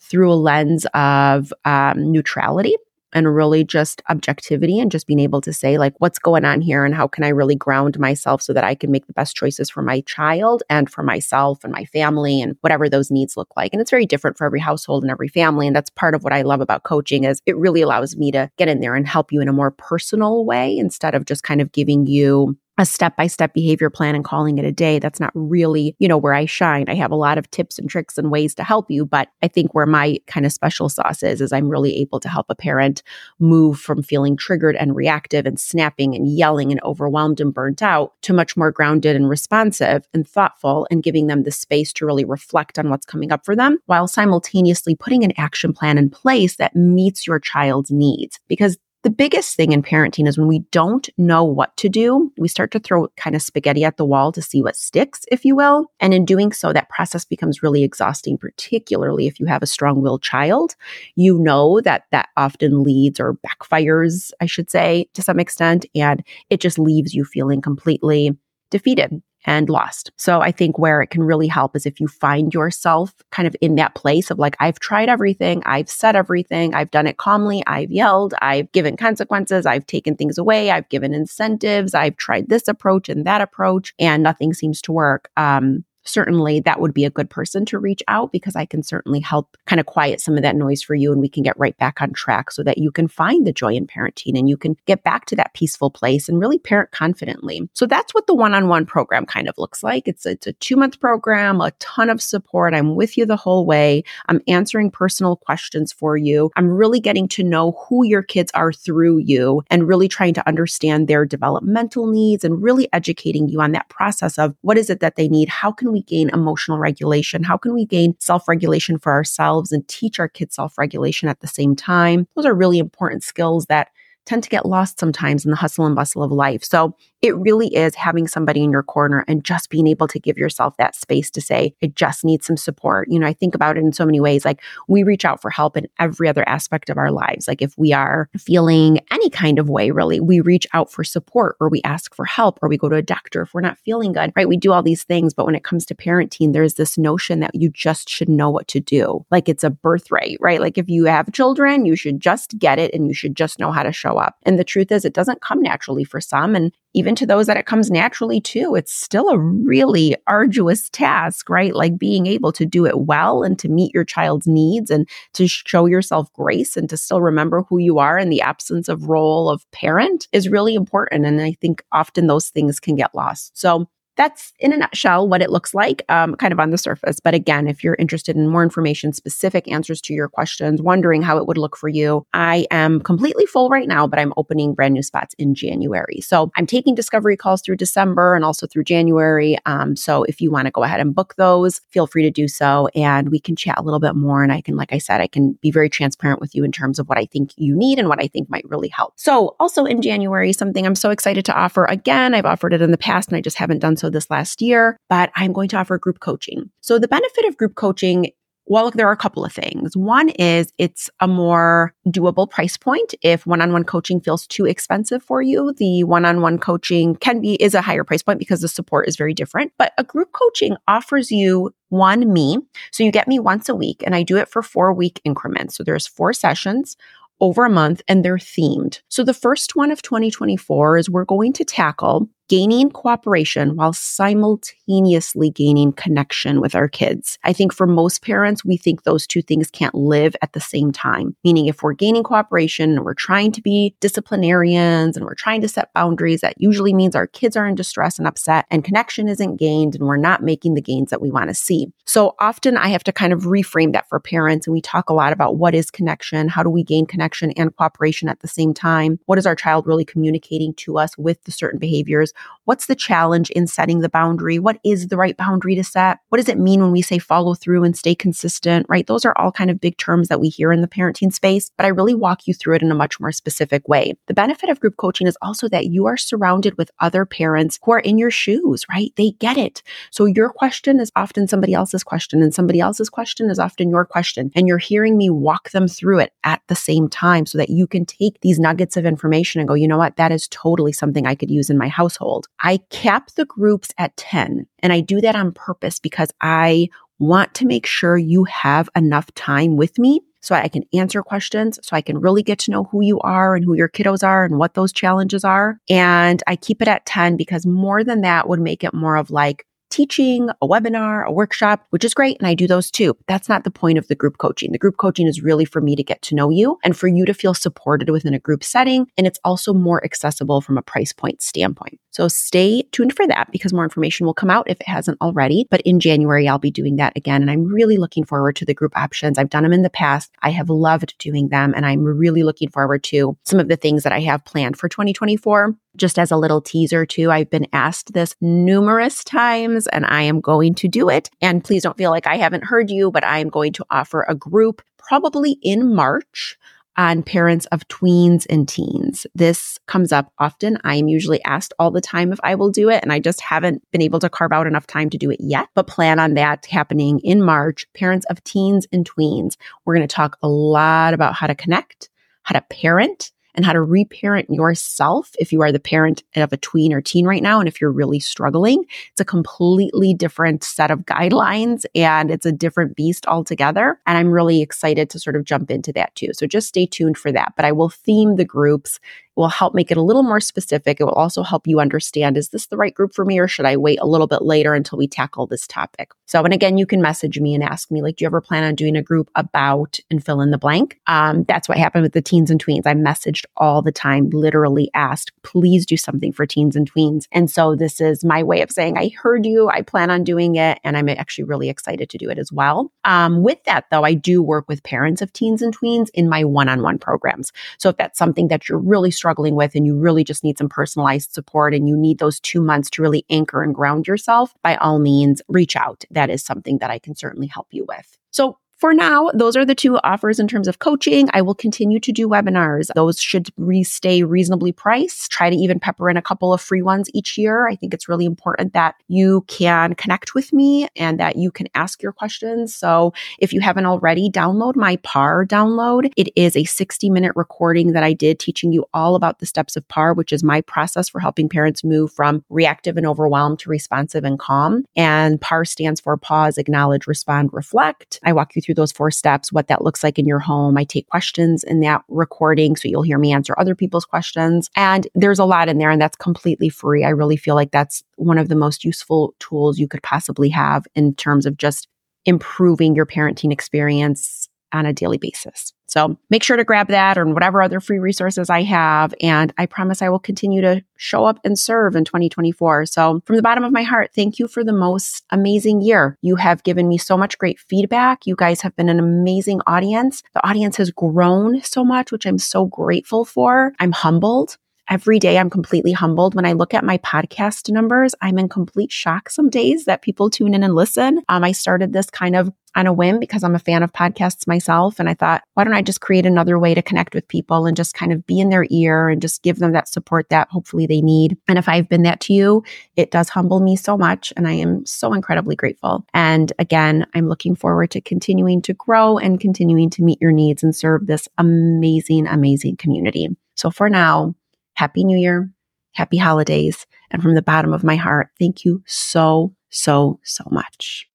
through 0.00 0.32
a 0.32 0.34
lens 0.34 0.86
of 0.94 1.52
um, 1.64 2.10
neutrality 2.10 2.76
and 3.12 3.34
really 3.34 3.64
just 3.64 4.02
objectivity 4.08 4.78
and 4.78 4.90
just 4.90 5.06
being 5.06 5.20
able 5.20 5.40
to 5.40 5.52
say, 5.52 5.78
like, 5.78 5.94
what's 5.98 6.18
going 6.18 6.44
on 6.44 6.60
here 6.60 6.84
and 6.84 6.94
how 6.94 7.06
can 7.06 7.24
I 7.24 7.28
really 7.28 7.54
ground 7.54 7.98
myself 7.98 8.42
so 8.42 8.52
that 8.52 8.64
I 8.64 8.74
can 8.74 8.90
make 8.90 9.06
the 9.06 9.12
best 9.12 9.36
choices 9.36 9.70
for 9.70 9.82
my 9.82 10.00
child 10.02 10.62
and 10.70 10.90
for 10.90 11.02
myself 11.02 11.64
and 11.64 11.72
my 11.72 11.84
family 11.86 12.40
and 12.40 12.56
whatever 12.60 12.88
those 12.88 13.10
needs 13.10 13.36
look 13.36 13.48
like. 13.56 13.72
And 13.72 13.80
it's 13.80 13.90
very 13.90 14.06
different 14.06 14.38
for 14.38 14.46
every 14.46 14.60
household 14.60 15.04
and 15.04 15.10
every 15.10 15.28
family. 15.28 15.66
And 15.66 15.76
that's 15.76 15.90
part 15.90 16.14
of 16.14 16.24
what 16.24 16.32
I 16.32 16.42
love 16.42 16.60
about 16.60 16.84
coaching 16.84 17.24
is 17.24 17.40
it 17.46 17.56
really 17.56 17.82
allows 17.82 18.16
me 18.16 18.30
to 18.32 18.50
get 18.58 18.68
in 18.68 18.80
there 18.80 18.94
and 18.94 19.06
help 19.06 19.32
you 19.32 19.40
in 19.40 19.48
a 19.48 19.52
more 19.52 19.70
personal 19.70 20.44
way 20.44 20.76
instead 20.76 21.14
of 21.14 21.24
just 21.24 21.42
kind 21.42 21.60
of 21.60 21.72
giving 21.72 22.06
you 22.06 22.56
a 22.78 22.86
step 22.86 23.16
by 23.16 23.26
step 23.26 23.52
behavior 23.52 23.90
plan 23.90 24.14
and 24.14 24.24
calling 24.24 24.56
it 24.56 24.64
a 24.64 24.72
day. 24.72 24.98
That's 24.98 25.20
not 25.20 25.30
really, 25.34 25.94
you 25.98 26.08
know, 26.08 26.16
where 26.16 26.32
I 26.32 26.46
shine. 26.46 26.86
I 26.88 26.94
have 26.94 27.10
a 27.10 27.16
lot 27.16 27.36
of 27.36 27.50
tips 27.50 27.78
and 27.78 27.88
tricks 27.88 28.16
and 28.16 28.30
ways 28.30 28.54
to 28.54 28.64
help 28.64 28.90
you. 28.90 29.04
But 29.04 29.28
I 29.42 29.48
think 29.48 29.74
where 29.74 29.86
my 29.86 30.18
kind 30.26 30.46
of 30.46 30.52
special 30.52 30.88
sauce 30.88 31.22
is, 31.22 31.42
is 31.42 31.52
I'm 31.52 31.68
really 31.68 31.96
able 31.98 32.18
to 32.20 32.30
help 32.30 32.46
a 32.48 32.54
parent 32.54 33.02
move 33.38 33.78
from 33.78 34.02
feeling 34.02 34.36
triggered 34.38 34.76
and 34.76 34.96
reactive 34.96 35.44
and 35.44 35.60
snapping 35.60 36.14
and 36.14 36.26
yelling 36.26 36.72
and 36.72 36.82
overwhelmed 36.82 37.40
and 37.40 37.52
burnt 37.52 37.82
out 37.82 38.14
to 38.22 38.32
much 38.32 38.56
more 38.56 38.72
grounded 38.72 39.16
and 39.16 39.28
responsive 39.28 40.08
and 40.14 40.26
thoughtful 40.26 40.86
and 40.90 41.02
giving 41.02 41.26
them 41.26 41.42
the 41.42 41.50
space 41.50 41.92
to 41.92 42.06
really 42.06 42.24
reflect 42.24 42.78
on 42.78 42.88
what's 42.88 43.06
coming 43.06 43.32
up 43.32 43.44
for 43.44 43.54
them 43.54 43.78
while 43.84 44.08
simultaneously 44.08 44.94
putting 44.94 45.24
an 45.24 45.32
action 45.36 45.74
plan 45.74 45.98
in 45.98 46.08
place 46.08 46.56
that 46.56 46.74
meets 46.74 47.26
your 47.26 47.38
child's 47.38 47.90
needs. 47.90 48.40
Because 48.48 48.78
the 49.02 49.10
biggest 49.10 49.56
thing 49.56 49.72
in 49.72 49.82
parenting 49.82 50.28
is 50.28 50.38
when 50.38 50.46
we 50.46 50.60
don't 50.70 51.08
know 51.18 51.42
what 51.42 51.76
to 51.78 51.88
do, 51.88 52.32
we 52.38 52.46
start 52.46 52.70
to 52.70 52.78
throw 52.78 53.08
kind 53.16 53.34
of 53.34 53.42
spaghetti 53.42 53.84
at 53.84 53.96
the 53.96 54.04
wall 54.04 54.30
to 54.32 54.40
see 54.40 54.62
what 54.62 54.76
sticks, 54.76 55.24
if 55.30 55.44
you 55.44 55.56
will. 55.56 55.86
And 55.98 56.14
in 56.14 56.24
doing 56.24 56.52
so, 56.52 56.72
that 56.72 56.88
process 56.88 57.24
becomes 57.24 57.62
really 57.62 57.82
exhausting, 57.82 58.38
particularly 58.38 59.26
if 59.26 59.40
you 59.40 59.46
have 59.46 59.62
a 59.62 59.66
strong 59.66 60.02
willed 60.02 60.22
child. 60.22 60.76
You 61.16 61.38
know 61.38 61.80
that 61.80 62.04
that 62.12 62.28
often 62.36 62.84
leads 62.84 63.18
or 63.18 63.34
backfires, 63.34 64.30
I 64.40 64.46
should 64.46 64.70
say, 64.70 65.08
to 65.14 65.22
some 65.22 65.40
extent, 65.40 65.84
and 65.94 66.22
it 66.48 66.60
just 66.60 66.78
leaves 66.78 67.12
you 67.12 67.24
feeling 67.24 67.60
completely 67.60 68.36
defeated 68.70 69.20
and 69.44 69.68
lost. 69.68 70.10
So 70.16 70.40
I 70.40 70.52
think 70.52 70.78
where 70.78 71.00
it 71.02 71.08
can 71.08 71.22
really 71.22 71.48
help 71.48 71.76
is 71.76 71.86
if 71.86 72.00
you 72.00 72.08
find 72.08 72.52
yourself 72.54 73.14
kind 73.30 73.46
of 73.46 73.56
in 73.60 73.74
that 73.76 73.94
place 73.94 74.30
of 74.30 74.38
like, 74.38 74.56
I've 74.60 74.78
tried 74.78 75.08
everything, 75.08 75.62
I've 75.66 75.88
said 75.88 76.16
everything, 76.16 76.74
I've 76.74 76.90
done 76.90 77.06
it 77.06 77.16
calmly, 77.16 77.62
I've 77.66 77.90
yelled, 77.90 78.34
I've 78.40 78.70
given 78.72 78.96
consequences, 78.96 79.66
I've 79.66 79.86
taken 79.86 80.16
things 80.16 80.38
away, 80.38 80.70
I've 80.70 80.88
given 80.88 81.14
incentives, 81.14 81.94
I've 81.94 82.16
tried 82.16 82.48
this 82.48 82.68
approach 82.68 83.08
and 83.08 83.24
that 83.26 83.40
approach, 83.40 83.94
and 83.98 84.22
nothing 84.22 84.54
seems 84.54 84.80
to 84.82 84.92
work. 84.92 85.30
Um, 85.36 85.84
certainly 86.04 86.60
that 86.60 86.80
would 86.80 86.94
be 86.94 87.04
a 87.04 87.10
good 87.10 87.30
person 87.30 87.64
to 87.66 87.78
reach 87.78 88.02
out 88.08 88.32
because 88.32 88.56
I 88.56 88.66
can 88.66 88.82
certainly 88.82 89.20
help 89.20 89.56
kind 89.66 89.80
of 89.80 89.86
quiet 89.86 90.20
some 90.20 90.36
of 90.36 90.42
that 90.42 90.56
noise 90.56 90.82
for 90.82 90.94
you 90.94 91.12
and 91.12 91.20
we 91.20 91.28
can 91.28 91.42
get 91.42 91.58
right 91.58 91.76
back 91.76 92.02
on 92.02 92.12
track 92.12 92.50
so 92.50 92.62
that 92.62 92.78
you 92.78 92.90
can 92.90 93.08
find 93.08 93.46
the 93.46 93.52
joy 93.52 93.74
in 93.74 93.86
parenting 93.86 94.38
and 94.38 94.48
you 94.48 94.56
can 94.56 94.76
get 94.86 95.04
back 95.04 95.26
to 95.26 95.36
that 95.36 95.54
peaceful 95.54 95.90
place 95.90 96.28
and 96.28 96.40
really 96.40 96.58
parent 96.58 96.90
confidently. 96.90 97.68
So 97.74 97.86
that's 97.86 98.14
what 98.14 98.26
the 98.26 98.34
one-on-one 98.34 98.86
program 98.86 99.26
kind 99.26 99.48
of 99.48 99.56
looks 99.58 99.82
like. 99.82 100.08
It's 100.08 100.26
it's 100.26 100.46
a 100.46 100.52
2-month 100.54 101.00
program, 101.00 101.60
a 101.60 101.70
ton 101.72 102.10
of 102.10 102.20
support. 102.20 102.74
I'm 102.74 102.96
with 102.96 103.16
you 103.16 103.26
the 103.26 103.36
whole 103.36 103.64
way. 103.64 104.02
I'm 104.28 104.40
answering 104.48 104.90
personal 104.90 105.36
questions 105.36 105.92
for 105.92 106.16
you. 106.16 106.50
I'm 106.56 106.68
really 106.68 107.00
getting 107.00 107.28
to 107.28 107.44
know 107.44 107.72
who 107.88 108.04
your 108.04 108.22
kids 108.22 108.50
are 108.54 108.72
through 108.72 109.18
you 109.18 109.62
and 109.70 109.86
really 109.86 110.08
trying 110.08 110.34
to 110.34 110.48
understand 110.48 111.06
their 111.06 111.24
developmental 111.24 112.06
needs 112.06 112.44
and 112.44 112.62
really 112.62 112.88
educating 112.92 113.48
you 113.48 113.60
on 113.60 113.72
that 113.72 113.88
process 113.88 114.38
of 114.38 114.56
what 114.62 114.78
is 114.78 114.90
it 114.90 115.00
that 115.00 115.16
they 115.16 115.28
need? 115.28 115.48
How 115.48 115.70
can 115.70 115.91
we 115.92 116.02
gain 116.02 116.30
emotional 116.30 116.78
regulation? 116.78 117.42
How 117.42 117.56
can 117.56 117.74
we 117.74 117.86
gain 117.86 118.16
self 118.18 118.48
regulation 118.48 118.98
for 118.98 119.12
ourselves 119.12 119.72
and 119.72 119.86
teach 119.88 120.18
our 120.18 120.28
kids 120.28 120.54
self 120.56 120.76
regulation 120.78 121.28
at 121.28 121.40
the 121.40 121.46
same 121.46 121.76
time? 121.76 122.26
Those 122.34 122.46
are 122.46 122.54
really 122.54 122.78
important 122.78 123.22
skills 123.22 123.66
that 123.66 123.88
tend 124.24 124.42
to 124.44 124.48
get 124.48 124.66
lost 124.66 124.98
sometimes 124.98 125.44
in 125.44 125.50
the 125.50 125.56
hustle 125.56 125.86
and 125.86 125.96
bustle 125.96 126.22
of 126.22 126.30
life. 126.30 126.64
So 126.64 126.96
it 127.22 127.36
really 127.36 127.68
is 127.68 127.94
having 127.94 128.26
somebody 128.26 128.64
in 128.64 128.72
your 128.72 128.82
corner 128.82 129.24
and 129.28 129.44
just 129.44 129.70
being 129.70 129.86
able 129.86 130.08
to 130.08 130.18
give 130.18 130.36
yourself 130.36 130.76
that 130.76 130.96
space 130.96 131.30
to 131.30 131.40
say, 131.40 131.72
I 131.80 131.86
just 131.86 132.24
need 132.24 132.42
some 132.42 132.56
support. 132.56 133.08
You 133.08 133.20
know, 133.20 133.28
I 133.28 133.32
think 133.32 133.54
about 133.54 133.76
it 133.76 133.84
in 133.84 133.92
so 133.92 134.04
many 134.04 134.18
ways. 134.18 134.44
Like 134.44 134.60
we 134.88 135.04
reach 135.04 135.24
out 135.24 135.40
for 135.40 135.48
help 135.48 135.76
in 135.76 135.86
every 136.00 136.28
other 136.28 136.46
aspect 136.48 136.90
of 136.90 136.98
our 136.98 137.12
lives. 137.12 137.46
Like 137.46 137.62
if 137.62 137.78
we 137.78 137.92
are 137.92 138.28
feeling 138.36 138.98
any 139.12 139.30
kind 139.30 139.60
of 139.60 139.70
way, 139.70 139.92
really, 139.92 140.18
we 140.18 140.40
reach 140.40 140.66
out 140.72 140.90
for 140.90 141.04
support 141.04 141.56
or 141.60 141.68
we 141.68 141.80
ask 141.84 142.12
for 142.12 142.24
help 142.24 142.58
or 142.60 142.68
we 142.68 142.76
go 142.76 142.88
to 142.88 142.96
a 142.96 143.02
doctor 143.02 143.42
if 143.42 143.54
we're 143.54 143.60
not 143.60 143.78
feeling 143.78 144.12
good, 144.12 144.32
right? 144.34 144.48
We 144.48 144.56
do 144.56 144.72
all 144.72 144.82
these 144.82 145.04
things. 145.04 145.32
But 145.32 145.46
when 145.46 145.54
it 145.54 145.64
comes 145.64 145.86
to 145.86 145.94
parenting, 145.94 146.52
there's 146.52 146.74
this 146.74 146.98
notion 146.98 147.38
that 147.38 147.54
you 147.54 147.70
just 147.70 148.08
should 148.08 148.28
know 148.28 148.50
what 148.50 148.66
to 148.68 148.80
do. 148.80 149.24
Like 149.30 149.48
it's 149.48 149.62
a 149.62 149.70
birthright, 149.70 150.38
right? 150.40 150.60
Like 150.60 150.76
if 150.76 150.88
you 150.88 151.04
have 151.04 151.32
children, 151.32 151.86
you 151.86 151.94
should 151.94 152.18
just 152.18 152.58
get 152.58 152.80
it 152.80 152.92
and 152.92 153.06
you 153.06 153.14
should 153.14 153.36
just 153.36 153.60
know 153.60 153.70
how 153.70 153.84
to 153.84 153.92
show 153.92 154.18
up. 154.18 154.38
And 154.42 154.58
the 154.58 154.64
truth 154.64 154.90
is, 154.90 155.04
it 155.04 155.14
doesn't 155.14 155.40
come 155.40 155.62
naturally 155.62 156.02
for 156.02 156.20
some. 156.20 156.56
And 156.56 156.72
even 156.94 157.14
to 157.16 157.26
those 157.26 157.46
that 157.46 157.56
it 157.56 157.66
comes 157.66 157.90
naturally 157.90 158.40
to, 158.40 158.74
it's 158.74 158.92
still 158.92 159.28
a 159.28 159.38
really 159.38 160.16
arduous 160.26 160.88
task, 160.90 161.48
right? 161.48 161.74
Like 161.74 161.98
being 161.98 162.26
able 162.26 162.52
to 162.52 162.66
do 162.66 162.86
it 162.86 163.00
well 163.00 163.42
and 163.42 163.58
to 163.58 163.68
meet 163.68 163.94
your 163.94 164.04
child's 164.04 164.46
needs 164.46 164.90
and 164.90 165.08
to 165.34 165.48
show 165.48 165.86
yourself 165.86 166.32
grace 166.32 166.76
and 166.76 166.88
to 166.90 166.96
still 166.96 167.20
remember 167.20 167.62
who 167.62 167.78
you 167.78 167.98
are 167.98 168.18
in 168.18 168.28
the 168.28 168.42
absence 168.42 168.88
of 168.88 169.08
role 169.08 169.48
of 169.48 169.70
parent 169.70 170.28
is 170.32 170.48
really 170.48 170.74
important. 170.74 171.24
And 171.24 171.40
I 171.40 171.52
think 171.52 171.82
often 171.92 172.26
those 172.26 172.48
things 172.48 172.78
can 172.80 172.96
get 172.96 173.14
lost. 173.14 173.58
So 173.58 173.88
that's 174.16 174.52
in 174.58 174.72
a 174.72 174.76
nutshell 174.76 175.28
what 175.28 175.42
it 175.42 175.50
looks 175.50 175.74
like, 175.74 176.02
um, 176.08 176.34
kind 176.36 176.52
of 176.52 176.60
on 176.60 176.70
the 176.70 176.78
surface. 176.78 177.20
But 177.20 177.34
again, 177.34 177.66
if 177.66 177.82
you're 177.82 177.96
interested 177.98 178.36
in 178.36 178.48
more 178.48 178.62
information, 178.62 179.12
specific 179.12 179.70
answers 179.70 180.00
to 180.02 180.14
your 180.14 180.28
questions, 180.28 180.82
wondering 180.82 181.22
how 181.22 181.38
it 181.38 181.46
would 181.46 181.58
look 181.58 181.76
for 181.76 181.88
you, 181.88 182.26
I 182.32 182.66
am 182.70 183.00
completely 183.00 183.46
full 183.46 183.68
right 183.68 183.88
now, 183.88 184.06
but 184.06 184.18
I'm 184.18 184.32
opening 184.36 184.74
brand 184.74 184.94
new 184.94 185.02
spots 185.02 185.34
in 185.38 185.54
January. 185.54 186.20
So 186.20 186.50
I'm 186.56 186.66
taking 186.66 186.94
discovery 186.94 187.36
calls 187.36 187.62
through 187.62 187.76
December 187.76 188.34
and 188.34 188.44
also 188.44 188.66
through 188.66 188.84
January. 188.84 189.56
Um, 189.66 189.96
so 189.96 190.24
if 190.24 190.40
you 190.40 190.50
want 190.50 190.66
to 190.66 190.70
go 190.70 190.82
ahead 190.82 191.00
and 191.00 191.14
book 191.14 191.34
those, 191.36 191.80
feel 191.90 192.06
free 192.06 192.22
to 192.22 192.30
do 192.30 192.48
so. 192.48 192.88
And 192.94 193.30
we 193.30 193.40
can 193.40 193.56
chat 193.56 193.78
a 193.78 193.82
little 193.82 194.00
bit 194.00 194.14
more. 194.14 194.42
And 194.42 194.52
I 194.52 194.60
can, 194.60 194.76
like 194.76 194.92
I 194.92 194.98
said, 194.98 195.20
I 195.20 195.26
can 195.26 195.52
be 195.62 195.70
very 195.70 195.88
transparent 195.88 196.40
with 196.40 196.54
you 196.54 196.64
in 196.64 196.72
terms 196.72 196.98
of 196.98 197.08
what 197.08 197.18
I 197.18 197.26
think 197.26 197.52
you 197.56 197.74
need 197.74 197.98
and 197.98 198.08
what 198.08 198.22
I 198.22 198.28
think 198.28 198.50
might 198.50 198.68
really 198.68 198.88
help. 198.88 199.14
So 199.16 199.56
also 199.58 199.84
in 199.84 200.02
January, 200.02 200.52
something 200.52 200.86
I'm 200.86 200.94
so 200.94 201.10
excited 201.10 201.44
to 201.46 201.54
offer 201.54 201.84
again, 201.86 202.34
I've 202.34 202.46
offered 202.46 202.74
it 202.74 202.82
in 202.82 202.90
the 202.90 202.98
past 202.98 203.28
and 203.28 203.36
I 203.36 203.40
just 203.40 203.58
haven't 203.58 203.78
done 203.78 203.96
so 203.96 204.01
this 204.10 204.30
last 204.30 204.62
year, 204.62 204.96
but 205.08 205.30
I'm 205.36 205.52
going 205.52 205.68
to 205.70 205.76
offer 205.76 205.98
group 205.98 206.20
coaching. 206.20 206.70
So 206.80 206.98
the 206.98 207.08
benefit 207.08 207.44
of 207.46 207.56
group 207.56 207.74
coaching 207.74 208.32
well, 208.66 208.90
there 208.90 209.08
are 209.08 209.12
a 209.12 209.16
couple 209.16 209.44
of 209.44 209.52
things. 209.52 209.96
One 209.96 210.28
is 210.30 210.72
it's 210.78 211.10
a 211.20 211.26
more 211.26 211.94
doable 212.06 212.48
price 212.48 212.76
point. 212.76 213.14
If 213.20 213.44
one-on-one 213.44 213.84
coaching 213.84 214.20
feels 214.20 214.46
too 214.46 214.66
expensive 214.66 215.22
for 215.22 215.42
you, 215.42 215.74
the 215.76 216.04
one-on-one 216.04 216.58
coaching 216.58 217.16
can 217.16 217.40
be 217.40 217.54
is 217.54 217.74
a 217.74 217.82
higher 217.82 218.04
price 218.04 218.22
point 218.22 218.38
because 218.38 218.60
the 218.60 218.68
support 218.68 219.08
is 219.08 219.16
very 219.16 219.34
different. 219.34 219.72
But 219.78 219.92
a 219.98 220.04
group 220.04 220.32
coaching 220.32 220.76
offers 220.86 221.30
you 221.32 221.74
one 221.88 222.32
me. 222.32 222.58
So 222.92 223.02
you 223.02 223.10
get 223.10 223.28
me 223.28 223.38
once 223.38 223.68
a 223.68 223.74
week 223.74 224.02
and 224.06 224.14
I 224.14 224.22
do 224.22 224.36
it 224.36 224.48
for 224.48 224.62
4 224.62 224.92
week 224.92 225.20
increments. 225.24 225.76
So 225.76 225.82
there's 225.82 226.06
4 226.06 226.32
sessions 226.32 226.96
over 227.40 227.64
a 227.64 227.70
month 227.70 228.00
and 228.06 228.24
they're 228.24 228.38
themed. 228.38 229.00
So 229.08 229.24
the 229.24 229.34
first 229.34 229.74
one 229.74 229.90
of 229.90 230.00
2024 230.02 230.98
is 230.98 231.10
we're 231.10 231.24
going 231.24 231.52
to 231.54 231.64
tackle 231.64 232.28
gaining 232.48 232.90
cooperation 232.90 233.76
while 233.76 233.92
simultaneously 233.92 235.50
gaining 235.50 235.92
connection 235.92 236.60
with 236.60 236.74
our 236.74 236.88
kids. 236.88 237.38
I 237.44 237.52
think 237.52 237.72
for 237.72 237.86
most 237.86 238.22
parents, 238.22 238.64
we 238.64 238.76
think 238.76 239.02
those 239.02 239.26
two 239.26 239.42
things 239.42 239.70
can't 239.70 239.94
live 239.94 240.36
at 240.42 240.52
the 240.52 240.60
same 240.60 240.92
time. 240.92 241.34
Meaning, 241.44 241.66
if 241.66 241.82
we're 241.82 241.92
gaining 241.92 242.22
cooperation 242.22 242.90
and 242.90 243.04
we're 243.04 243.14
trying 243.14 243.52
to 243.52 243.62
be 243.62 243.94
disciplinarians 244.00 245.16
and 245.16 245.24
we're 245.24 245.34
trying 245.34 245.60
to 245.62 245.68
set 245.68 245.92
boundaries, 245.94 246.40
that 246.42 246.54
usually 246.58 246.92
means 246.92 247.16
our 247.16 247.26
kids 247.26 247.56
are 247.56 247.66
in 247.66 247.74
distress 247.74 248.18
and 248.18 248.28
upset 248.28 248.66
and 248.70 248.84
connection 248.84 249.28
isn't 249.28 249.56
gained 249.56 249.94
and 249.94 250.04
we're 250.04 250.16
not 250.16 250.42
making 250.42 250.74
the 250.74 250.82
gains 250.82 251.10
that 251.10 251.22
we 251.22 251.30
want 251.30 251.48
to 251.48 251.54
see. 251.54 251.86
So 252.04 252.34
often 252.38 252.76
I 252.76 252.88
have 252.88 253.04
to 253.04 253.12
kind 253.12 253.32
of 253.32 253.42
reframe 253.42 253.92
that 253.92 254.08
for 254.08 254.20
parents. 254.20 254.66
And 254.66 254.74
we 254.74 254.80
talk 254.80 255.08
a 255.08 255.14
lot 255.14 255.32
about 255.32 255.56
what 255.56 255.74
is 255.74 255.90
connection? 255.90 256.48
How 256.48 256.62
do 256.62 256.70
we 256.70 256.84
gain 256.84 257.06
connection 257.06 257.52
and 257.52 257.74
cooperation 257.76 258.28
at 258.28 258.40
the 258.40 258.48
same 258.48 258.74
time? 258.74 259.18
What 259.26 259.38
is 259.38 259.46
our 259.46 259.56
child 259.56 259.86
really 259.86 260.04
communicating 260.04 260.74
to 260.74 260.98
us 260.98 261.16
with 261.16 261.42
the 261.44 261.52
certain 261.52 261.78
behaviors? 261.78 262.31
What's 262.64 262.86
the 262.86 262.94
challenge 262.94 263.50
in 263.50 263.66
setting 263.66 264.00
the 264.00 264.08
boundary? 264.08 264.60
What 264.60 264.78
is 264.84 265.08
the 265.08 265.16
right 265.16 265.36
boundary 265.36 265.74
to 265.74 265.82
set? 265.82 266.18
What 266.28 266.38
does 266.38 266.48
it 266.48 266.58
mean 266.58 266.80
when 266.80 266.92
we 266.92 267.02
say 267.02 267.18
follow 267.18 267.54
through 267.54 267.82
and 267.82 267.96
stay 267.96 268.14
consistent, 268.14 268.86
right? 268.88 269.04
Those 269.06 269.24
are 269.24 269.36
all 269.36 269.50
kind 269.50 269.68
of 269.68 269.80
big 269.80 269.96
terms 269.96 270.28
that 270.28 270.38
we 270.38 270.48
hear 270.48 270.70
in 270.70 270.80
the 270.80 270.86
parenting 270.86 271.32
space, 271.32 271.72
but 271.76 271.84
I 271.84 271.88
really 271.88 272.14
walk 272.14 272.46
you 272.46 272.54
through 272.54 272.76
it 272.76 272.82
in 272.82 272.92
a 272.92 272.94
much 272.94 273.18
more 273.18 273.32
specific 273.32 273.88
way. 273.88 274.14
The 274.28 274.34
benefit 274.34 274.70
of 274.70 274.78
group 274.78 274.96
coaching 274.96 275.26
is 275.26 275.36
also 275.42 275.68
that 275.70 275.86
you 275.86 276.06
are 276.06 276.16
surrounded 276.16 276.78
with 276.78 276.92
other 277.00 277.26
parents 277.26 277.80
who 277.82 277.92
are 277.92 277.98
in 277.98 278.16
your 278.16 278.30
shoes, 278.30 278.86
right? 278.88 279.12
They 279.16 279.32
get 279.40 279.58
it. 279.58 279.82
So 280.12 280.26
your 280.26 280.48
question 280.48 281.00
is 281.00 281.10
often 281.16 281.48
somebody 281.48 281.74
else's 281.74 282.04
question 282.04 282.42
and 282.42 282.54
somebody 282.54 282.78
else's 282.78 283.10
question 283.10 283.50
is 283.50 283.58
often 283.58 283.90
your 283.90 284.04
question. 284.04 284.52
And 284.54 284.68
you're 284.68 284.78
hearing 284.78 285.18
me 285.18 285.30
walk 285.30 285.70
them 285.70 285.88
through 285.88 286.20
it 286.20 286.32
at 286.44 286.62
the 286.68 286.76
same 286.76 287.08
time 287.08 287.44
so 287.44 287.58
that 287.58 287.70
you 287.70 287.88
can 287.88 288.06
take 288.06 288.40
these 288.40 288.60
nuggets 288.60 288.96
of 288.96 289.04
information 289.04 289.60
and 289.60 289.66
go, 289.66 289.74
you 289.74 289.88
know 289.88 289.98
what? 289.98 290.16
That 290.16 290.30
is 290.30 290.46
totally 290.48 290.92
something 290.92 291.26
I 291.26 291.34
could 291.34 291.50
use 291.50 291.68
in 291.68 291.76
my 291.76 291.88
household 291.88 292.21
household. 292.22 292.46
I 292.60 292.78
cap 292.90 293.30
the 293.36 293.44
groups 293.44 293.90
at 293.98 294.16
10 294.16 294.66
and 294.80 294.92
I 294.92 295.00
do 295.00 295.20
that 295.20 295.36
on 295.36 295.52
purpose 295.52 295.98
because 295.98 296.30
I 296.40 296.88
want 297.18 297.54
to 297.54 297.66
make 297.66 297.86
sure 297.86 298.16
you 298.16 298.44
have 298.44 298.88
enough 298.96 299.32
time 299.34 299.76
with 299.76 299.98
me 299.98 300.20
so 300.40 300.56
I 300.56 300.66
can 300.66 300.82
answer 300.92 301.22
questions, 301.22 301.78
so 301.84 301.94
I 301.94 302.00
can 302.00 302.18
really 302.18 302.42
get 302.42 302.58
to 302.60 302.72
know 302.72 302.84
who 302.90 303.00
you 303.00 303.20
are 303.20 303.54
and 303.54 303.64
who 303.64 303.74
your 303.74 303.88
kiddos 303.88 304.26
are 304.26 304.44
and 304.44 304.58
what 304.58 304.74
those 304.74 304.92
challenges 304.92 305.44
are. 305.44 305.78
And 305.88 306.42
I 306.48 306.56
keep 306.56 306.82
it 306.82 306.88
at 306.88 307.06
10 307.06 307.36
because 307.36 307.64
more 307.64 308.02
than 308.02 308.22
that 308.22 308.48
would 308.48 308.58
make 308.58 308.82
it 308.82 308.92
more 308.92 309.14
of 309.14 309.30
like, 309.30 309.64
teaching, 309.92 310.48
a 310.60 310.66
webinar, 310.66 311.24
a 311.24 311.30
workshop, 311.30 311.86
which 311.90 312.04
is 312.04 312.14
great. 312.14 312.38
And 312.38 312.48
I 312.48 312.54
do 312.54 312.66
those 312.66 312.90
too. 312.90 313.16
That's 313.28 313.48
not 313.48 313.62
the 313.62 313.70
point 313.70 313.98
of 313.98 314.08
the 314.08 314.16
group 314.16 314.38
coaching. 314.38 314.72
The 314.72 314.78
group 314.78 314.96
coaching 314.96 315.28
is 315.28 315.42
really 315.42 315.64
for 315.64 315.80
me 315.80 315.94
to 315.94 316.02
get 316.02 316.22
to 316.22 316.34
know 316.34 316.50
you 316.50 316.78
and 316.82 316.96
for 316.96 317.06
you 317.06 317.24
to 317.26 317.34
feel 317.34 317.54
supported 317.54 318.10
within 318.10 318.34
a 318.34 318.40
group 318.40 318.64
setting. 318.64 319.06
And 319.16 319.26
it's 319.26 319.38
also 319.44 319.72
more 319.72 320.04
accessible 320.04 320.60
from 320.60 320.78
a 320.78 320.82
price 320.82 321.12
point 321.12 321.42
standpoint. 321.42 322.00
So 322.10 322.28
stay 322.28 322.82
tuned 322.92 323.14
for 323.14 323.26
that 323.26 323.50
because 323.52 323.72
more 323.72 323.84
information 323.84 324.26
will 324.26 324.34
come 324.34 324.50
out 324.50 324.68
if 324.68 324.80
it 324.80 324.88
hasn't 324.88 325.20
already. 325.20 325.66
But 325.70 325.80
in 325.82 326.00
January, 326.00 326.48
I'll 326.48 326.58
be 326.58 326.70
doing 326.70 326.96
that 326.96 327.16
again. 327.16 327.40
And 327.40 327.50
I'm 327.50 327.64
really 327.64 327.96
looking 327.96 328.24
forward 328.24 328.56
to 328.56 328.64
the 328.64 328.74
group 328.74 328.96
options. 328.96 329.38
I've 329.38 329.50
done 329.50 329.62
them 329.62 329.72
in 329.72 329.82
the 329.82 329.90
past. 329.90 330.30
I 330.42 330.50
have 330.50 330.68
loved 330.68 331.16
doing 331.18 331.48
them. 331.48 331.72
And 331.74 331.86
I'm 331.86 332.02
really 332.02 332.42
looking 332.42 332.70
forward 332.70 333.02
to 333.04 333.36
some 333.44 333.60
of 333.60 333.68
the 333.68 333.76
things 333.76 334.02
that 334.02 334.12
I 334.12 334.20
have 334.20 334.44
planned 334.44 334.78
for 334.78 334.88
2024. 334.88 335.74
Just 335.96 336.18
as 336.18 336.30
a 336.30 336.36
little 336.36 336.60
teaser, 336.60 337.04
too, 337.04 337.30
I've 337.30 337.50
been 337.50 337.66
asked 337.72 338.12
this 338.14 338.34
numerous 338.40 339.22
times 339.24 339.86
and 339.88 340.06
I 340.06 340.22
am 340.22 340.40
going 340.40 340.74
to 340.76 340.88
do 340.88 341.08
it. 341.08 341.30
And 341.40 341.62
please 341.62 341.82
don't 341.82 341.98
feel 341.98 342.10
like 342.10 342.26
I 342.26 342.36
haven't 342.36 342.64
heard 342.64 342.90
you, 342.90 343.10
but 343.10 343.24
I 343.24 343.38
am 343.38 343.48
going 343.48 343.72
to 343.74 343.84
offer 343.90 344.24
a 344.28 344.34
group 344.34 344.82
probably 344.98 345.58
in 345.62 345.94
March 345.94 346.56
on 346.96 347.22
parents 347.22 347.66
of 347.66 347.86
tweens 347.88 348.46
and 348.50 348.68
teens. 348.68 349.26
This 349.34 349.78
comes 349.86 350.12
up 350.12 350.32
often. 350.38 350.78
I 350.84 350.96
am 350.96 351.08
usually 351.08 351.42
asked 351.44 351.72
all 351.78 351.90
the 351.90 352.00
time 352.00 352.32
if 352.32 352.40
I 352.42 352.54
will 352.54 352.70
do 352.70 352.90
it, 352.90 353.02
and 353.02 353.12
I 353.12 353.18
just 353.18 353.40
haven't 353.40 353.82
been 353.90 354.02
able 354.02 354.18
to 354.20 354.28
carve 354.28 354.52
out 354.52 354.66
enough 354.66 354.86
time 354.86 355.08
to 355.10 355.18
do 355.18 355.30
it 355.30 355.40
yet, 355.40 355.68
but 355.74 355.86
plan 355.86 356.18
on 356.18 356.34
that 356.34 356.66
happening 356.66 357.18
in 357.20 357.42
March. 357.42 357.86
Parents 357.94 358.26
of 358.26 358.44
teens 358.44 358.86
and 358.92 359.08
tweens. 359.08 359.56
We're 359.84 359.94
going 359.94 360.06
to 360.06 360.14
talk 360.14 360.36
a 360.42 360.48
lot 360.48 361.14
about 361.14 361.34
how 361.34 361.46
to 361.46 361.54
connect, 361.54 362.10
how 362.42 362.58
to 362.58 362.64
parent, 362.68 363.32
and 363.54 363.64
how 363.64 363.72
to 363.72 363.82
reparent 363.82 364.48
yourself 364.50 365.32
if 365.38 365.52
you 365.52 365.62
are 365.62 365.72
the 365.72 365.80
parent 365.80 366.22
of 366.36 366.52
a 366.52 366.56
tween 366.56 366.92
or 366.92 367.00
teen 367.00 367.26
right 367.26 367.42
now. 367.42 367.58
And 367.58 367.68
if 367.68 367.80
you're 367.80 367.92
really 367.92 368.20
struggling, 368.20 368.84
it's 369.10 369.20
a 369.20 369.24
completely 369.24 370.14
different 370.14 370.64
set 370.64 370.90
of 370.90 371.00
guidelines 371.00 371.84
and 371.94 372.30
it's 372.30 372.46
a 372.46 372.52
different 372.52 372.96
beast 372.96 373.26
altogether. 373.26 373.98
And 374.06 374.16
I'm 374.16 374.30
really 374.30 374.62
excited 374.62 375.10
to 375.10 375.18
sort 375.18 375.36
of 375.36 375.44
jump 375.44 375.70
into 375.70 375.92
that 375.92 376.14
too. 376.14 376.30
So 376.32 376.46
just 376.46 376.68
stay 376.68 376.86
tuned 376.86 377.18
for 377.18 377.32
that. 377.32 377.52
But 377.56 377.64
I 377.64 377.72
will 377.72 377.90
theme 377.90 378.36
the 378.36 378.44
groups 378.44 378.98
will 379.36 379.48
help 379.48 379.74
make 379.74 379.90
it 379.90 379.96
a 379.96 380.02
little 380.02 380.22
more 380.22 380.40
specific. 380.40 381.00
It 381.00 381.04
will 381.04 381.12
also 381.12 381.42
help 381.42 381.66
you 381.66 381.80
understand 381.80 382.36
is 382.36 382.50
this 382.50 382.66
the 382.66 382.76
right 382.76 382.94
group 382.94 383.14
for 383.14 383.24
me 383.24 383.38
or 383.38 383.48
should 383.48 383.66
I 383.66 383.76
wait 383.76 383.98
a 384.00 384.06
little 384.06 384.26
bit 384.26 384.42
later 384.42 384.74
until 384.74 384.98
we 384.98 385.06
tackle 385.06 385.46
this 385.46 385.66
topic? 385.66 386.10
So, 386.26 386.42
and 386.44 386.54
again, 386.54 386.78
you 386.78 386.86
can 386.86 387.02
message 387.02 387.38
me 387.38 387.54
and 387.54 387.62
ask 387.62 387.90
me, 387.90 388.00
like, 388.00 388.16
do 388.16 388.24
you 388.24 388.26
ever 388.26 388.40
plan 388.40 388.64
on 388.64 388.74
doing 388.74 388.96
a 388.96 389.02
group 389.02 389.30
about 389.34 389.98
and 390.10 390.24
fill 390.24 390.40
in 390.40 390.50
the 390.50 390.58
blank? 390.58 390.98
Um, 391.06 391.44
that's 391.44 391.68
what 391.68 391.78
happened 391.78 392.02
with 392.02 392.12
the 392.12 392.22
teens 392.22 392.50
and 392.50 392.62
tweens. 392.62 392.86
I 392.86 392.94
messaged 392.94 393.44
all 393.56 393.82
the 393.82 393.92
time, 393.92 394.30
literally 394.30 394.90
asked, 394.94 395.32
please 395.42 395.84
do 395.84 395.96
something 395.96 396.32
for 396.32 396.46
teens 396.46 396.76
and 396.76 396.90
tweens. 396.90 397.26
And 397.32 397.50
so 397.50 397.74
this 397.74 398.00
is 398.00 398.24
my 398.24 398.42
way 398.42 398.62
of 398.62 398.70
saying, 398.70 398.96
I 398.96 399.10
heard 399.20 399.44
you, 399.44 399.68
I 399.68 399.82
plan 399.82 400.10
on 400.10 400.24
doing 400.24 400.56
it, 400.56 400.78
and 400.84 400.96
I'm 400.96 401.08
actually 401.08 401.44
really 401.44 401.68
excited 401.68 402.08
to 402.10 402.18
do 402.18 402.30
it 402.30 402.38
as 402.38 402.50
well. 402.50 402.90
Um, 403.04 403.42
with 403.42 403.62
that, 403.64 403.84
though, 403.90 404.04
I 404.04 404.14
do 404.14 404.42
work 404.42 404.68
with 404.68 404.82
parents 404.82 405.20
of 405.22 405.32
teens 405.32 405.62
and 405.62 405.76
tweens 405.76 406.08
in 406.14 406.28
my 406.28 406.44
one 406.44 406.68
on 406.68 406.82
one 406.82 406.98
programs. 406.98 407.52
So 407.78 407.90
if 407.90 407.96
that's 407.96 408.18
something 408.18 408.48
that 408.48 408.68
you're 408.68 408.78
really 408.78 409.10
struggling 409.22 409.54
with 409.54 409.76
and 409.76 409.86
you 409.86 409.96
really 409.96 410.24
just 410.24 410.42
need 410.42 410.58
some 410.58 410.68
personalized 410.68 411.32
support 411.32 411.72
and 411.72 411.88
you 411.88 411.96
need 411.96 412.18
those 412.18 412.40
two 412.40 412.60
months 412.60 412.90
to 412.90 413.02
really 413.02 413.24
anchor 413.30 413.62
and 413.62 413.72
ground 413.72 414.08
yourself, 414.08 414.52
by 414.64 414.74
all 414.76 414.98
means, 414.98 415.40
reach 415.46 415.76
out. 415.76 416.04
That 416.10 416.28
is 416.28 416.42
something 416.42 416.78
that 416.78 416.90
I 416.90 416.98
can 416.98 417.14
certainly 417.14 417.46
help 417.46 417.68
you 417.70 417.84
with. 417.86 418.18
So 418.32 418.58
for 418.82 418.92
now, 418.92 419.30
those 419.32 419.56
are 419.56 419.64
the 419.64 419.76
two 419.76 419.96
offers 419.98 420.40
in 420.40 420.48
terms 420.48 420.66
of 420.66 420.80
coaching. 420.80 421.28
I 421.32 421.40
will 421.40 421.54
continue 421.54 422.00
to 422.00 422.10
do 422.10 422.28
webinars. 422.28 422.88
Those 422.96 423.20
should 423.20 423.48
re- 423.56 423.84
stay 423.84 424.24
reasonably 424.24 424.72
priced. 424.72 425.30
Try 425.30 425.50
to 425.50 425.54
even 425.54 425.78
pepper 425.78 426.10
in 426.10 426.16
a 426.16 426.22
couple 426.22 426.52
of 426.52 426.60
free 426.60 426.82
ones 426.82 427.08
each 427.14 427.38
year. 427.38 427.68
I 427.68 427.76
think 427.76 427.94
it's 427.94 428.08
really 428.08 428.24
important 428.24 428.72
that 428.72 428.96
you 429.06 429.44
can 429.46 429.94
connect 429.94 430.34
with 430.34 430.52
me 430.52 430.88
and 430.96 431.20
that 431.20 431.36
you 431.36 431.52
can 431.52 431.68
ask 431.76 432.02
your 432.02 432.10
questions. 432.10 432.74
So 432.74 433.12
if 433.38 433.52
you 433.52 433.60
haven't 433.60 433.86
already, 433.86 434.28
download 434.28 434.74
my 434.74 434.96
PAR 435.04 435.46
download. 435.46 436.10
It 436.16 436.30
is 436.34 436.56
a 436.56 436.64
60 436.64 437.08
minute 437.08 437.34
recording 437.36 437.92
that 437.92 438.02
I 438.02 438.12
did 438.12 438.40
teaching 438.40 438.72
you 438.72 438.84
all 438.92 439.14
about 439.14 439.38
the 439.38 439.46
steps 439.46 439.76
of 439.76 439.86
PAR, 439.86 440.12
which 440.12 440.32
is 440.32 440.42
my 440.42 440.60
process 440.60 441.08
for 441.08 441.20
helping 441.20 441.48
parents 441.48 441.84
move 441.84 442.12
from 442.12 442.44
reactive 442.50 442.96
and 442.96 443.06
overwhelmed 443.06 443.60
to 443.60 443.70
responsive 443.70 444.24
and 444.24 444.40
calm. 444.40 444.84
And 444.96 445.40
PAR 445.40 445.64
stands 445.64 446.00
for 446.00 446.16
pause, 446.16 446.58
acknowledge, 446.58 447.06
respond, 447.06 447.50
reflect. 447.52 448.18
I 448.24 448.32
walk 448.32 448.56
you 448.56 448.62
through 448.62 448.71
through 448.72 448.82
those 448.82 448.92
four 448.92 449.10
steps, 449.10 449.52
what 449.52 449.68
that 449.68 449.82
looks 449.82 450.02
like 450.02 450.18
in 450.18 450.26
your 450.26 450.38
home. 450.38 450.78
I 450.78 450.84
take 450.84 451.06
questions 451.08 451.62
in 451.62 451.80
that 451.80 452.02
recording. 452.08 452.76
So 452.76 452.88
you'll 452.88 453.02
hear 453.02 453.18
me 453.18 453.32
answer 453.32 453.54
other 453.58 453.74
people's 453.74 454.04
questions. 454.04 454.70
And 454.76 455.06
there's 455.14 455.38
a 455.38 455.44
lot 455.44 455.68
in 455.68 455.78
there, 455.78 455.90
and 455.90 456.00
that's 456.00 456.16
completely 456.16 456.68
free. 456.68 457.04
I 457.04 457.10
really 457.10 457.36
feel 457.36 457.54
like 457.54 457.70
that's 457.70 458.02
one 458.16 458.38
of 458.38 458.48
the 458.48 458.56
most 458.56 458.84
useful 458.84 459.34
tools 459.38 459.78
you 459.78 459.88
could 459.88 460.02
possibly 460.02 460.48
have 460.48 460.86
in 460.94 461.14
terms 461.14 461.44
of 461.46 461.56
just 461.56 461.88
improving 462.24 462.94
your 462.94 463.06
parenting 463.06 463.52
experience 463.52 464.48
on 464.72 464.86
a 464.86 464.92
daily 464.92 465.18
basis. 465.18 465.72
So 465.86 466.18
make 466.30 466.42
sure 466.42 466.56
to 466.56 466.64
grab 466.64 466.88
that 466.88 467.18
or 467.18 467.26
whatever 467.26 467.60
other 467.60 467.78
free 467.78 467.98
resources 467.98 468.48
I 468.48 468.62
have. 468.62 469.14
And 469.20 469.52
I 469.58 469.66
promise 469.66 470.00
I 470.00 470.08
will 470.08 470.18
continue 470.18 470.62
to 470.62 470.82
show 470.96 471.26
up 471.26 471.38
and 471.44 471.58
serve 471.58 471.94
in 471.96 472.04
2024. 472.04 472.86
So 472.86 473.20
from 473.26 473.36
the 473.36 473.42
bottom 473.42 473.62
of 473.62 473.72
my 473.72 473.82
heart, 473.82 474.10
thank 474.14 474.38
you 474.38 474.48
for 474.48 474.64
the 474.64 474.72
most 474.72 475.24
amazing 475.30 475.82
year. 475.82 476.16
You 476.22 476.36
have 476.36 476.62
given 476.62 476.88
me 476.88 476.96
so 476.96 477.18
much 477.18 477.36
great 477.36 477.60
feedback. 477.60 478.26
You 478.26 478.36
guys 478.36 478.62
have 478.62 478.74
been 478.74 478.88
an 478.88 479.00
amazing 479.00 479.60
audience. 479.66 480.22
The 480.32 480.46
audience 480.48 480.78
has 480.78 480.90
grown 480.90 481.60
so 481.62 481.84
much, 481.84 482.10
which 482.10 482.26
I'm 482.26 482.38
so 482.38 482.64
grateful 482.64 483.26
for. 483.26 483.74
I'm 483.78 483.92
humbled 483.92 484.56
every 484.92 485.18
day 485.18 485.38
I'm 485.38 485.48
completely 485.48 485.92
humbled. 485.92 486.34
When 486.34 486.44
I 486.44 486.52
look 486.52 486.74
at 486.74 486.84
my 486.84 486.98
podcast 486.98 487.72
numbers, 487.72 488.14
I'm 488.20 488.38
in 488.38 488.50
complete 488.50 488.92
shock 488.92 489.30
some 489.30 489.48
days 489.48 489.86
that 489.86 490.02
people 490.02 490.28
tune 490.28 490.52
in 490.52 490.62
and 490.62 490.74
listen. 490.74 491.22
Um, 491.30 491.42
I 491.42 491.52
started 491.52 491.94
this 491.94 492.10
kind 492.10 492.36
of 492.36 492.52
on 492.76 492.86
a 492.86 492.92
whim 492.92 493.18
because 493.18 493.42
I'm 493.42 493.54
a 493.54 493.58
fan 493.58 493.82
of 493.82 493.94
podcasts 493.94 494.46
myself. 494.46 495.00
And 495.00 495.08
I 495.08 495.14
thought, 495.14 495.44
why 495.54 495.64
don't 495.64 495.72
I 495.72 495.80
just 495.80 496.02
create 496.02 496.26
another 496.26 496.58
way 496.58 496.74
to 496.74 496.82
connect 496.82 497.14
with 497.14 497.26
people 497.26 497.64
and 497.64 497.74
just 497.74 497.94
kind 497.94 498.12
of 498.12 498.26
be 498.26 498.38
in 498.38 498.50
their 498.50 498.66
ear 498.68 499.08
and 499.08 499.22
just 499.22 499.42
give 499.42 499.60
them 499.60 499.72
that 499.72 499.88
support 499.88 500.28
that 500.28 500.48
hopefully 500.50 500.86
they 500.86 501.00
need. 501.00 501.38
And 501.48 501.58
if 501.58 501.70
I've 501.70 501.88
been 501.88 502.02
that 502.02 502.20
to 502.20 502.34
you, 502.34 502.62
it 502.94 503.10
does 503.10 503.30
humble 503.30 503.60
me 503.60 503.76
so 503.76 503.96
much. 503.96 504.30
And 504.36 504.46
I 504.46 504.52
am 504.52 504.84
so 504.84 505.14
incredibly 505.14 505.56
grateful. 505.56 506.04
And 506.12 506.52
again, 506.58 507.06
I'm 507.14 507.28
looking 507.28 507.56
forward 507.56 507.90
to 507.92 508.02
continuing 508.02 508.60
to 508.62 508.74
grow 508.74 509.16
and 509.16 509.40
continuing 509.40 509.88
to 509.90 510.02
meet 510.02 510.20
your 510.20 510.32
needs 510.32 510.62
and 510.62 510.76
serve 510.76 511.06
this 511.06 511.28
amazing, 511.38 512.26
amazing 512.26 512.76
community. 512.76 513.30
So 513.54 513.70
for 513.70 513.88
now, 513.88 514.34
Happy 514.74 515.04
New 515.04 515.18
Year, 515.18 515.50
happy 515.92 516.16
holidays. 516.16 516.86
And 517.10 517.22
from 517.22 517.34
the 517.34 517.42
bottom 517.42 517.72
of 517.72 517.84
my 517.84 517.96
heart, 517.96 518.30
thank 518.38 518.64
you 518.64 518.82
so, 518.86 519.54
so, 519.70 520.18
so 520.24 520.44
much. 520.50 521.06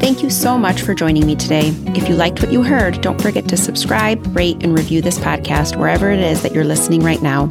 Thank 0.00 0.22
you 0.22 0.30
so 0.30 0.58
much 0.58 0.82
for 0.82 0.94
joining 0.94 1.26
me 1.26 1.36
today. 1.36 1.68
If 1.88 2.08
you 2.08 2.16
liked 2.16 2.40
what 2.42 2.50
you 2.50 2.62
heard, 2.62 3.00
don't 3.00 3.20
forget 3.20 3.46
to 3.48 3.56
subscribe, 3.56 4.34
rate, 4.34 4.62
and 4.62 4.76
review 4.76 5.02
this 5.02 5.18
podcast 5.18 5.76
wherever 5.76 6.10
it 6.10 6.20
is 6.20 6.42
that 6.42 6.52
you're 6.52 6.64
listening 6.64 7.02
right 7.02 7.22
now. 7.22 7.44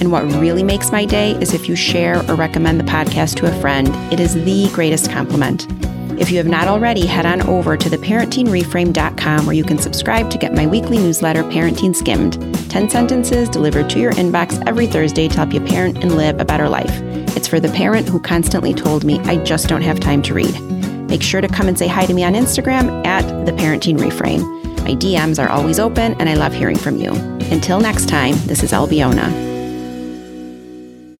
And 0.00 0.12
what 0.12 0.22
really 0.34 0.62
makes 0.62 0.92
my 0.92 1.04
day 1.04 1.32
is 1.32 1.54
if 1.54 1.68
you 1.68 1.74
share 1.74 2.18
or 2.30 2.36
recommend 2.36 2.78
the 2.78 2.84
podcast 2.84 3.36
to 3.38 3.46
a 3.46 3.60
friend. 3.60 3.88
It 4.12 4.20
is 4.20 4.34
the 4.34 4.70
greatest 4.72 5.10
compliment. 5.10 5.66
If 6.20 6.30
you 6.30 6.38
have 6.38 6.46
not 6.46 6.68
already, 6.68 7.04
head 7.04 7.26
on 7.26 7.42
over 7.42 7.76
to 7.76 7.88
theparentingreframe.com 7.88 9.46
where 9.46 9.54
you 9.54 9.64
can 9.64 9.78
subscribe 9.78 10.30
to 10.30 10.38
get 10.38 10.54
my 10.54 10.66
weekly 10.66 10.98
newsletter, 10.98 11.42
Parenting 11.44 11.94
Skimmed 11.94 12.57
10 12.68 12.90
sentences 12.90 13.48
delivered 13.48 13.88
to 13.90 13.98
your 13.98 14.12
inbox 14.12 14.62
every 14.66 14.86
Thursday 14.86 15.28
to 15.28 15.36
help 15.36 15.52
you 15.52 15.60
parent 15.60 15.98
and 15.98 16.16
live 16.16 16.40
a 16.40 16.44
better 16.44 16.68
life. 16.68 16.90
It's 17.36 17.48
for 17.48 17.60
the 17.60 17.70
parent 17.70 18.08
who 18.08 18.20
constantly 18.20 18.74
told 18.74 19.04
me, 19.04 19.18
I 19.20 19.42
just 19.42 19.68
don't 19.68 19.82
have 19.82 20.00
time 20.00 20.22
to 20.22 20.34
read. 20.34 20.60
Make 21.08 21.22
sure 21.22 21.40
to 21.40 21.48
come 21.48 21.68
and 21.68 21.78
say 21.78 21.88
hi 21.88 22.04
to 22.06 22.12
me 22.12 22.24
on 22.24 22.34
Instagram 22.34 23.06
at 23.06 23.46
The 23.46 23.52
Parenting 23.52 23.98
Reframe. 23.98 24.42
My 24.82 24.94
DMs 24.94 25.42
are 25.42 25.48
always 25.48 25.78
open 25.78 26.14
and 26.20 26.28
I 26.28 26.34
love 26.34 26.52
hearing 26.52 26.78
from 26.78 26.96
you. 26.98 27.12
Until 27.50 27.80
next 27.80 28.08
time, 28.08 28.34
this 28.46 28.62
is 28.62 28.72
Albiona. 28.72 29.47